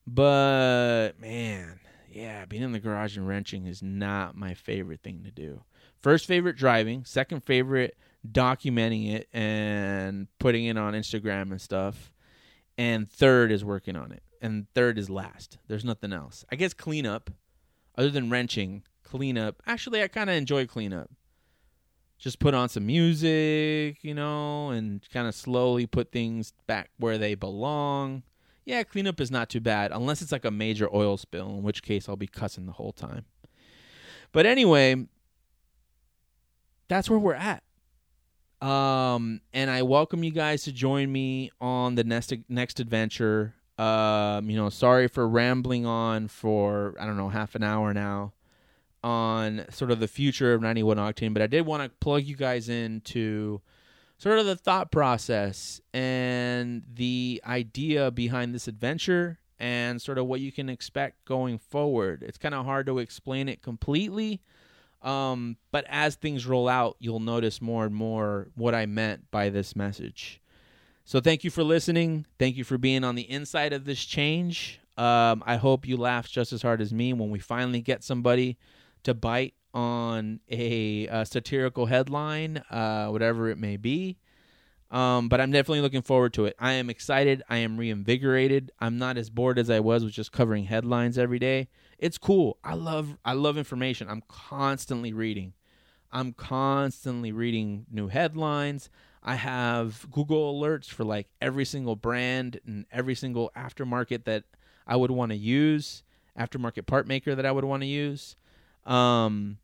But 0.06 1.12
man, 1.20 1.80
yeah, 2.10 2.44
being 2.44 2.62
in 2.62 2.72
the 2.72 2.80
garage 2.80 3.16
and 3.16 3.26
wrenching 3.26 3.66
is 3.66 3.82
not 3.82 4.36
my 4.36 4.54
favorite 4.54 5.02
thing 5.02 5.22
to 5.24 5.30
do. 5.30 5.62
First 6.00 6.26
favorite 6.26 6.56
driving, 6.56 7.04
second 7.04 7.44
favorite 7.44 7.96
documenting 8.30 9.12
it 9.12 9.28
and 9.32 10.28
putting 10.38 10.66
it 10.66 10.76
on 10.76 10.94
Instagram 10.94 11.50
and 11.50 11.60
stuff. 11.60 12.12
And 12.78 13.10
third 13.10 13.52
is 13.52 13.64
working 13.64 13.96
on 13.96 14.12
it. 14.12 14.22
And 14.40 14.66
third 14.74 14.98
is 14.98 15.08
last. 15.08 15.58
There's 15.68 15.84
nothing 15.84 16.12
else. 16.12 16.44
I 16.50 16.56
guess 16.56 16.74
cleanup, 16.74 17.30
other 17.96 18.10
than 18.10 18.30
wrenching, 18.30 18.82
cleanup. 19.04 19.62
Actually, 19.66 20.02
I 20.02 20.08
kind 20.08 20.28
of 20.30 20.36
enjoy 20.36 20.66
cleanup. 20.66 21.10
Just 22.18 22.38
put 22.38 22.54
on 22.54 22.68
some 22.68 22.86
music, 22.86 24.02
you 24.02 24.14
know, 24.14 24.70
and 24.70 25.02
kind 25.12 25.28
of 25.28 25.34
slowly 25.34 25.86
put 25.86 26.12
things 26.12 26.52
back 26.66 26.90
where 26.98 27.18
they 27.18 27.34
belong. 27.34 28.22
Yeah, 28.64 28.82
cleanup 28.84 29.20
is 29.20 29.30
not 29.30 29.48
too 29.48 29.60
bad, 29.60 29.90
unless 29.92 30.22
it's 30.22 30.32
like 30.32 30.44
a 30.44 30.50
major 30.50 30.88
oil 30.94 31.16
spill, 31.16 31.48
in 31.48 31.62
which 31.62 31.82
case 31.82 32.08
I'll 32.08 32.16
be 32.16 32.28
cussing 32.28 32.66
the 32.66 32.72
whole 32.72 32.92
time. 32.92 33.24
But 34.30 34.46
anyway, 34.46 35.06
that's 36.88 37.10
where 37.10 37.18
we're 37.18 37.34
at. 37.34 37.62
Um, 38.66 39.40
and 39.52 39.68
I 39.70 39.82
welcome 39.82 40.22
you 40.22 40.30
guys 40.30 40.62
to 40.64 40.72
join 40.72 41.10
me 41.10 41.50
on 41.60 41.96
the 41.96 42.04
next 42.04 42.32
next 42.48 42.78
adventure. 42.78 43.54
Um, 43.76 44.48
you 44.48 44.56
know, 44.56 44.68
sorry 44.68 45.08
for 45.08 45.28
rambling 45.28 45.84
on 45.84 46.28
for 46.28 46.94
I 47.00 47.06
don't 47.06 47.16
know 47.16 47.28
half 47.28 47.56
an 47.56 47.64
hour 47.64 47.92
now 47.92 48.32
on 49.02 49.64
sort 49.70 49.90
of 49.90 49.98
the 49.98 50.06
future 50.06 50.54
of 50.54 50.62
91 50.62 50.96
octane, 50.96 51.32
but 51.32 51.42
I 51.42 51.48
did 51.48 51.66
want 51.66 51.82
to 51.82 51.88
plug 51.88 52.22
you 52.22 52.36
guys 52.36 52.68
into 52.68 53.60
sort 54.22 54.38
of 54.38 54.46
the 54.46 54.56
thought 54.56 54.92
process 54.92 55.80
and 55.92 56.82
the 56.94 57.42
idea 57.44 58.10
behind 58.10 58.54
this 58.54 58.68
adventure 58.68 59.38
and 59.58 60.00
sort 60.00 60.18
of 60.18 60.26
what 60.26 60.40
you 60.40 60.52
can 60.52 60.68
expect 60.68 61.24
going 61.24 61.58
forward. 61.58 62.22
It's 62.22 62.38
kind 62.38 62.54
of 62.54 62.64
hard 62.64 62.86
to 62.86 62.98
explain 62.98 63.48
it 63.48 63.62
completely 63.62 64.40
um, 65.02 65.56
but 65.72 65.84
as 65.88 66.14
things 66.14 66.46
roll 66.46 66.68
out, 66.68 66.96
you'll 67.00 67.20
notice 67.20 67.60
more 67.60 67.84
and 67.84 67.94
more 67.94 68.48
what 68.54 68.74
I 68.74 68.86
meant 68.86 69.30
by 69.30 69.50
this 69.50 69.74
message. 69.74 70.40
So 71.04 71.20
thank 71.20 71.42
you 71.42 71.50
for 71.50 71.64
listening. 71.64 72.26
Thank 72.38 72.56
you 72.56 72.64
for 72.64 72.78
being 72.78 73.02
on 73.02 73.16
the 73.16 73.28
inside 73.28 73.72
of 73.72 73.84
this 73.84 74.04
change. 74.04 74.80
Um, 74.96 75.42
I 75.44 75.56
hope 75.56 75.86
you 75.86 75.96
laugh 75.96 76.28
just 76.28 76.52
as 76.52 76.62
hard 76.62 76.80
as 76.80 76.92
me 76.92 77.12
when 77.12 77.30
we 77.30 77.40
finally 77.40 77.80
get 77.80 78.04
somebody 78.04 78.58
to 79.02 79.14
bite 79.14 79.54
on 79.74 80.40
a, 80.50 81.06
a 81.06 81.26
satirical 81.26 81.86
headline, 81.86 82.62
uh, 82.70 83.08
whatever 83.08 83.48
it 83.48 83.58
may 83.58 83.76
be. 83.76 84.18
Um, 84.90 85.30
but 85.30 85.40
I'm 85.40 85.50
definitely 85.50 85.80
looking 85.80 86.02
forward 86.02 86.34
to 86.34 86.44
it. 86.44 86.54
I 86.58 86.72
am 86.72 86.90
excited. 86.90 87.42
I 87.48 87.58
am 87.58 87.78
reinvigorated. 87.78 88.72
I'm 88.78 88.98
not 88.98 89.16
as 89.16 89.30
bored 89.30 89.58
as 89.58 89.70
I 89.70 89.80
was 89.80 90.04
with 90.04 90.12
just 90.12 90.32
covering 90.32 90.64
headlines 90.64 91.16
every 91.16 91.38
day 91.38 91.68
it's 92.02 92.18
cool. 92.18 92.58
I 92.64 92.74
love 92.74 93.16
I 93.24 93.32
love 93.32 93.56
information. 93.56 94.08
I'm 94.10 94.24
constantly 94.26 95.12
reading. 95.12 95.52
I'm 96.10 96.32
constantly 96.32 97.30
reading 97.30 97.86
new 97.90 98.08
headlines. 98.08 98.90
I 99.22 99.36
have 99.36 100.10
Google 100.10 100.60
alerts 100.60 100.86
for 100.86 101.04
like 101.04 101.28
every 101.40 101.64
single 101.64 101.94
brand 101.94 102.58
and 102.66 102.86
every 102.90 103.14
single 103.14 103.52
aftermarket 103.56 104.24
that 104.24 104.42
I 104.84 104.96
would 104.96 105.12
want 105.12 105.30
to 105.30 105.38
use, 105.38 106.02
aftermarket 106.36 106.86
part 106.86 107.06
maker 107.06 107.36
that 107.36 107.46
I 107.46 107.52
would 107.52 107.64
want 107.64 107.84
to 107.84 107.86
use. 107.86 108.34
Um, 108.84 109.58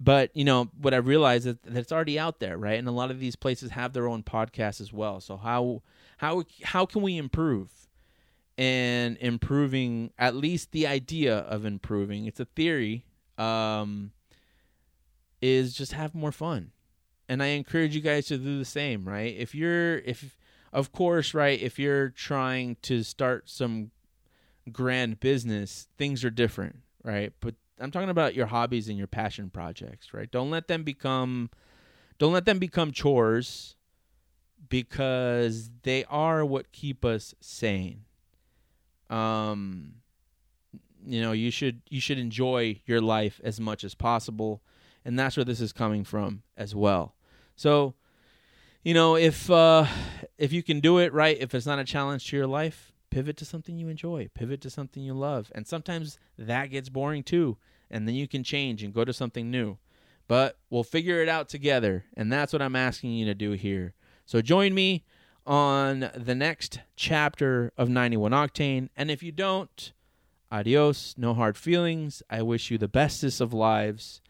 but 0.00 0.34
you 0.34 0.44
know 0.44 0.70
what 0.80 0.94
I 0.94 0.96
realized 0.96 1.46
is 1.46 1.56
that 1.62 1.76
it's 1.76 1.92
already 1.92 2.18
out 2.18 2.40
there, 2.40 2.56
right? 2.56 2.78
And 2.78 2.88
a 2.88 2.92
lot 2.92 3.10
of 3.10 3.20
these 3.20 3.36
places 3.36 3.70
have 3.72 3.92
their 3.92 4.08
own 4.08 4.22
podcasts 4.22 4.80
as 4.80 4.92
well. 4.92 5.20
So 5.20 5.36
how 5.36 5.82
how 6.16 6.44
how 6.64 6.86
can 6.86 7.02
we 7.02 7.16
improve? 7.16 7.70
and 8.60 9.16
improving 9.20 10.12
at 10.18 10.36
least 10.36 10.72
the 10.72 10.86
idea 10.86 11.38
of 11.38 11.64
improving 11.64 12.26
it's 12.26 12.40
a 12.40 12.44
theory 12.44 13.06
um, 13.38 14.12
is 15.40 15.72
just 15.72 15.92
have 15.92 16.14
more 16.14 16.30
fun 16.30 16.70
and 17.26 17.42
i 17.42 17.46
encourage 17.46 17.94
you 17.94 18.02
guys 18.02 18.26
to 18.26 18.36
do 18.36 18.58
the 18.58 18.64
same 18.64 19.08
right 19.08 19.34
if 19.38 19.54
you're 19.54 20.00
if 20.00 20.36
of 20.74 20.92
course 20.92 21.32
right 21.32 21.58
if 21.62 21.78
you're 21.78 22.10
trying 22.10 22.76
to 22.82 23.02
start 23.02 23.48
some 23.48 23.90
grand 24.70 25.18
business 25.20 25.88
things 25.96 26.22
are 26.22 26.30
different 26.30 26.80
right 27.02 27.32
but 27.40 27.54
i'm 27.80 27.90
talking 27.90 28.10
about 28.10 28.34
your 28.34 28.46
hobbies 28.46 28.88
and 28.88 28.96
your 28.98 29.06
passion 29.06 29.50
projects 29.50 30.12
right? 30.12 30.30
Don't 30.30 30.50
let 30.50 30.68
them 30.68 30.82
become 30.82 31.50
don't 32.18 32.32
let 32.32 32.44
them 32.44 32.58
become 32.58 32.92
chores 32.92 33.76
because 34.68 35.70
they 35.82 36.04
are 36.04 36.44
what 36.44 36.72
keep 36.72 37.04
us 37.04 37.34
sane. 37.40 38.04
Um, 39.08 39.94
you 41.04 41.20
know, 41.22 41.32
you 41.32 41.50
should 41.50 41.80
you 41.88 42.00
should 42.00 42.18
enjoy 42.18 42.80
your 42.86 43.00
life 43.00 43.40
as 43.42 43.58
much 43.58 43.84
as 43.84 43.94
possible, 43.94 44.62
and 45.04 45.18
that's 45.18 45.36
where 45.36 45.44
this 45.44 45.60
is 45.60 45.72
coming 45.72 46.04
from 46.04 46.42
as 46.56 46.74
well. 46.74 47.14
So, 47.56 47.94
you 48.84 48.94
know, 48.94 49.16
if 49.16 49.50
uh, 49.50 49.86
if 50.38 50.52
you 50.52 50.62
can 50.62 50.80
do 50.80 50.98
it 50.98 51.12
right, 51.12 51.36
if 51.40 51.54
it's 51.54 51.66
not 51.66 51.78
a 51.78 51.84
challenge 51.84 52.28
to 52.28 52.36
your 52.36 52.46
life, 52.46 52.92
pivot 53.10 53.36
to 53.38 53.44
something 53.44 53.78
you 53.78 53.88
enjoy, 53.88 54.28
pivot 54.34 54.60
to 54.60 54.70
something 54.70 55.02
you 55.02 55.14
love, 55.14 55.50
and 55.54 55.66
sometimes 55.66 56.18
that 56.38 56.66
gets 56.66 56.90
boring 56.90 57.22
too, 57.22 57.56
and 57.90 58.06
then 58.06 58.14
you 58.14 58.28
can 58.28 58.44
change 58.44 58.82
and 58.82 58.94
go 58.94 59.04
to 59.04 59.12
something 59.12 59.50
new. 59.50 59.78
But 60.28 60.58
we'll 60.70 60.84
figure 60.84 61.22
it 61.22 61.28
out 61.28 61.48
together, 61.48 62.04
and 62.16 62.32
that's 62.32 62.52
what 62.52 62.62
I'm 62.62 62.76
asking 62.76 63.12
you 63.12 63.26
to 63.26 63.34
do 63.34 63.52
here. 63.52 63.94
So 64.26 64.40
join 64.40 64.74
me 64.74 65.04
on 65.46 66.10
the 66.14 66.34
next 66.34 66.80
chapter 66.94 67.72
of 67.76 67.88
91 67.88 68.30
Octane. 68.30 68.88
And 68.96 69.10
if 69.10 69.22
you 69.22 69.32
don't, 69.32 69.92
adios, 70.52 71.14
no 71.18 71.34
hard 71.34 71.56
feelings. 71.56 72.22
I 72.30 72.42
wish 72.42 72.70
you 72.70 72.78
the 72.78 72.86
bestest 72.86 73.40
of 73.40 73.52
lives. 73.52 74.20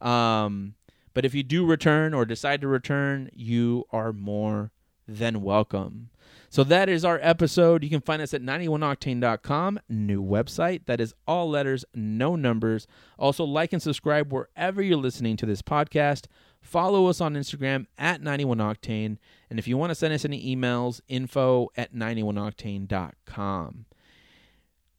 Um, 0.00 0.74
but 1.14 1.24
if 1.24 1.34
you 1.34 1.42
do 1.42 1.66
return 1.66 2.14
or 2.14 2.24
decide 2.24 2.60
to 2.60 2.68
return, 2.68 3.30
you 3.34 3.84
are 3.90 4.12
more 4.12 4.70
then 5.08 5.42
welcome. 5.42 6.10
So 6.50 6.64
that 6.64 6.88
is 6.88 7.04
our 7.04 7.18
episode. 7.22 7.82
You 7.82 7.90
can 7.90 8.00
find 8.00 8.22
us 8.22 8.32
at 8.32 8.42
ninetyoneoctane.com, 8.42 9.80
new 9.88 10.22
website. 10.22 10.86
That 10.86 11.00
is 11.00 11.14
all 11.26 11.50
letters, 11.50 11.84
no 11.94 12.36
numbers. 12.36 12.86
Also, 13.18 13.44
like 13.44 13.72
and 13.72 13.82
subscribe 13.82 14.32
wherever 14.32 14.82
you're 14.82 14.96
listening 14.96 15.36
to 15.38 15.46
this 15.46 15.62
podcast. 15.62 16.26
Follow 16.60 17.06
us 17.06 17.20
on 17.20 17.34
Instagram 17.34 17.86
at 17.98 18.22
91octane. 18.22 19.18
And 19.50 19.58
if 19.58 19.68
you 19.68 19.76
want 19.76 19.90
to 19.90 19.94
send 19.94 20.14
us 20.14 20.24
any 20.24 20.54
emails, 20.54 21.00
info 21.08 21.68
at 21.76 21.94
ninetyoneoctane.com. 21.94 23.84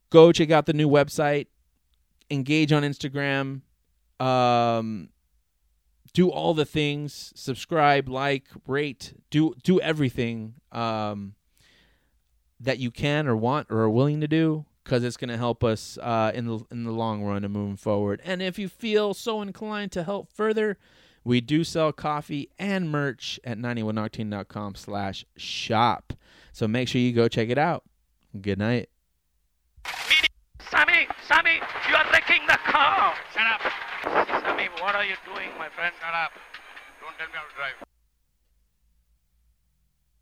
Go 0.09 0.31
check 0.31 0.51
out 0.51 0.65
the 0.65 0.73
new 0.73 0.89
website, 0.89 1.47
engage 2.31 2.71
on 2.71 2.83
Instagram, 2.83 3.61
um, 4.19 5.09
do 6.13 6.29
all 6.29 6.53
the 6.53 6.65
things, 6.65 7.31
subscribe, 7.35 8.09
like, 8.09 8.45
rate, 8.67 9.13
do 9.29 9.53
do 9.63 9.79
everything. 9.81 10.55
Um, 10.71 11.35
that 12.59 12.79
you 12.79 12.91
can 12.91 13.27
or 13.27 13.35
want 13.35 13.67
or 13.69 13.79
are 13.79 13.89
willing 13.89 14.21
to 14.21 14.27
do 14.27 14.65
because 14.83 15.03
it's 15.03 15.17
going 15.17 15.29
to 15.29 15.37
help 15.37 15.63
us 15.63 15.97
uh, 16.01 16.31
in 16.33 16.47
the 16.47 16.59
in 16.71 16.83
the 16.83 16.91
long 16.91 17.23
run 17.23 17.43
and 17.43 17.53
moving 17.53 17.77
forward. 17.77 18.21
And 18.23 18.41
if 18.41 18.59
you 18.59 18.67
feel 18.67 19.13
so 19.13 19.41
inclined 19.41 19.91
to 19.93 20.03
help 20.03 20.31
further, 20.33 20.77
we 21.23 21.41
do 21.41 21.63
sell 21.63 21.91
coffee 21.91 22.49
and 22.57 22.89
merch 22.89 23.39
at 23.43 23.57
ninetyoneoctane.com 23.57 24.75
slash 24.75 25.25
shop. 25.37 26.13
So 26.51 26.67
make 26.67 26.87
sure 26.87 26.99
you 26.99 27.13
go 27.13 27.27
check 27.27 27.49
it 27.49 27.57
out. 27.57 27.83
Good 28.39 28.59
night. 28.59 28.89
Sammy, 30.69 31.07
Sammy, 31.27 31.55
you 31.89 31.95
are 31.95 32.05
wrecking 32.11 32.45
the 32.47 32.57
car. 32.65 33.13
Shut 33.33 33.47
up. 33.47 33.88
What 34.67 34.93
are 34.95 35.05
you 35.05 35.15
doing, 35.23 35.47
my 35.57 35.69
friend? 35.69 35.93
Shut 36.01 36.13
up. 36.13 36.31
Don't 36.99 37.15
tell 37.17 37.27
me 37.27 37.33
how 37.33 37.47
to 37.47 37.55
drive. 37.55 37.88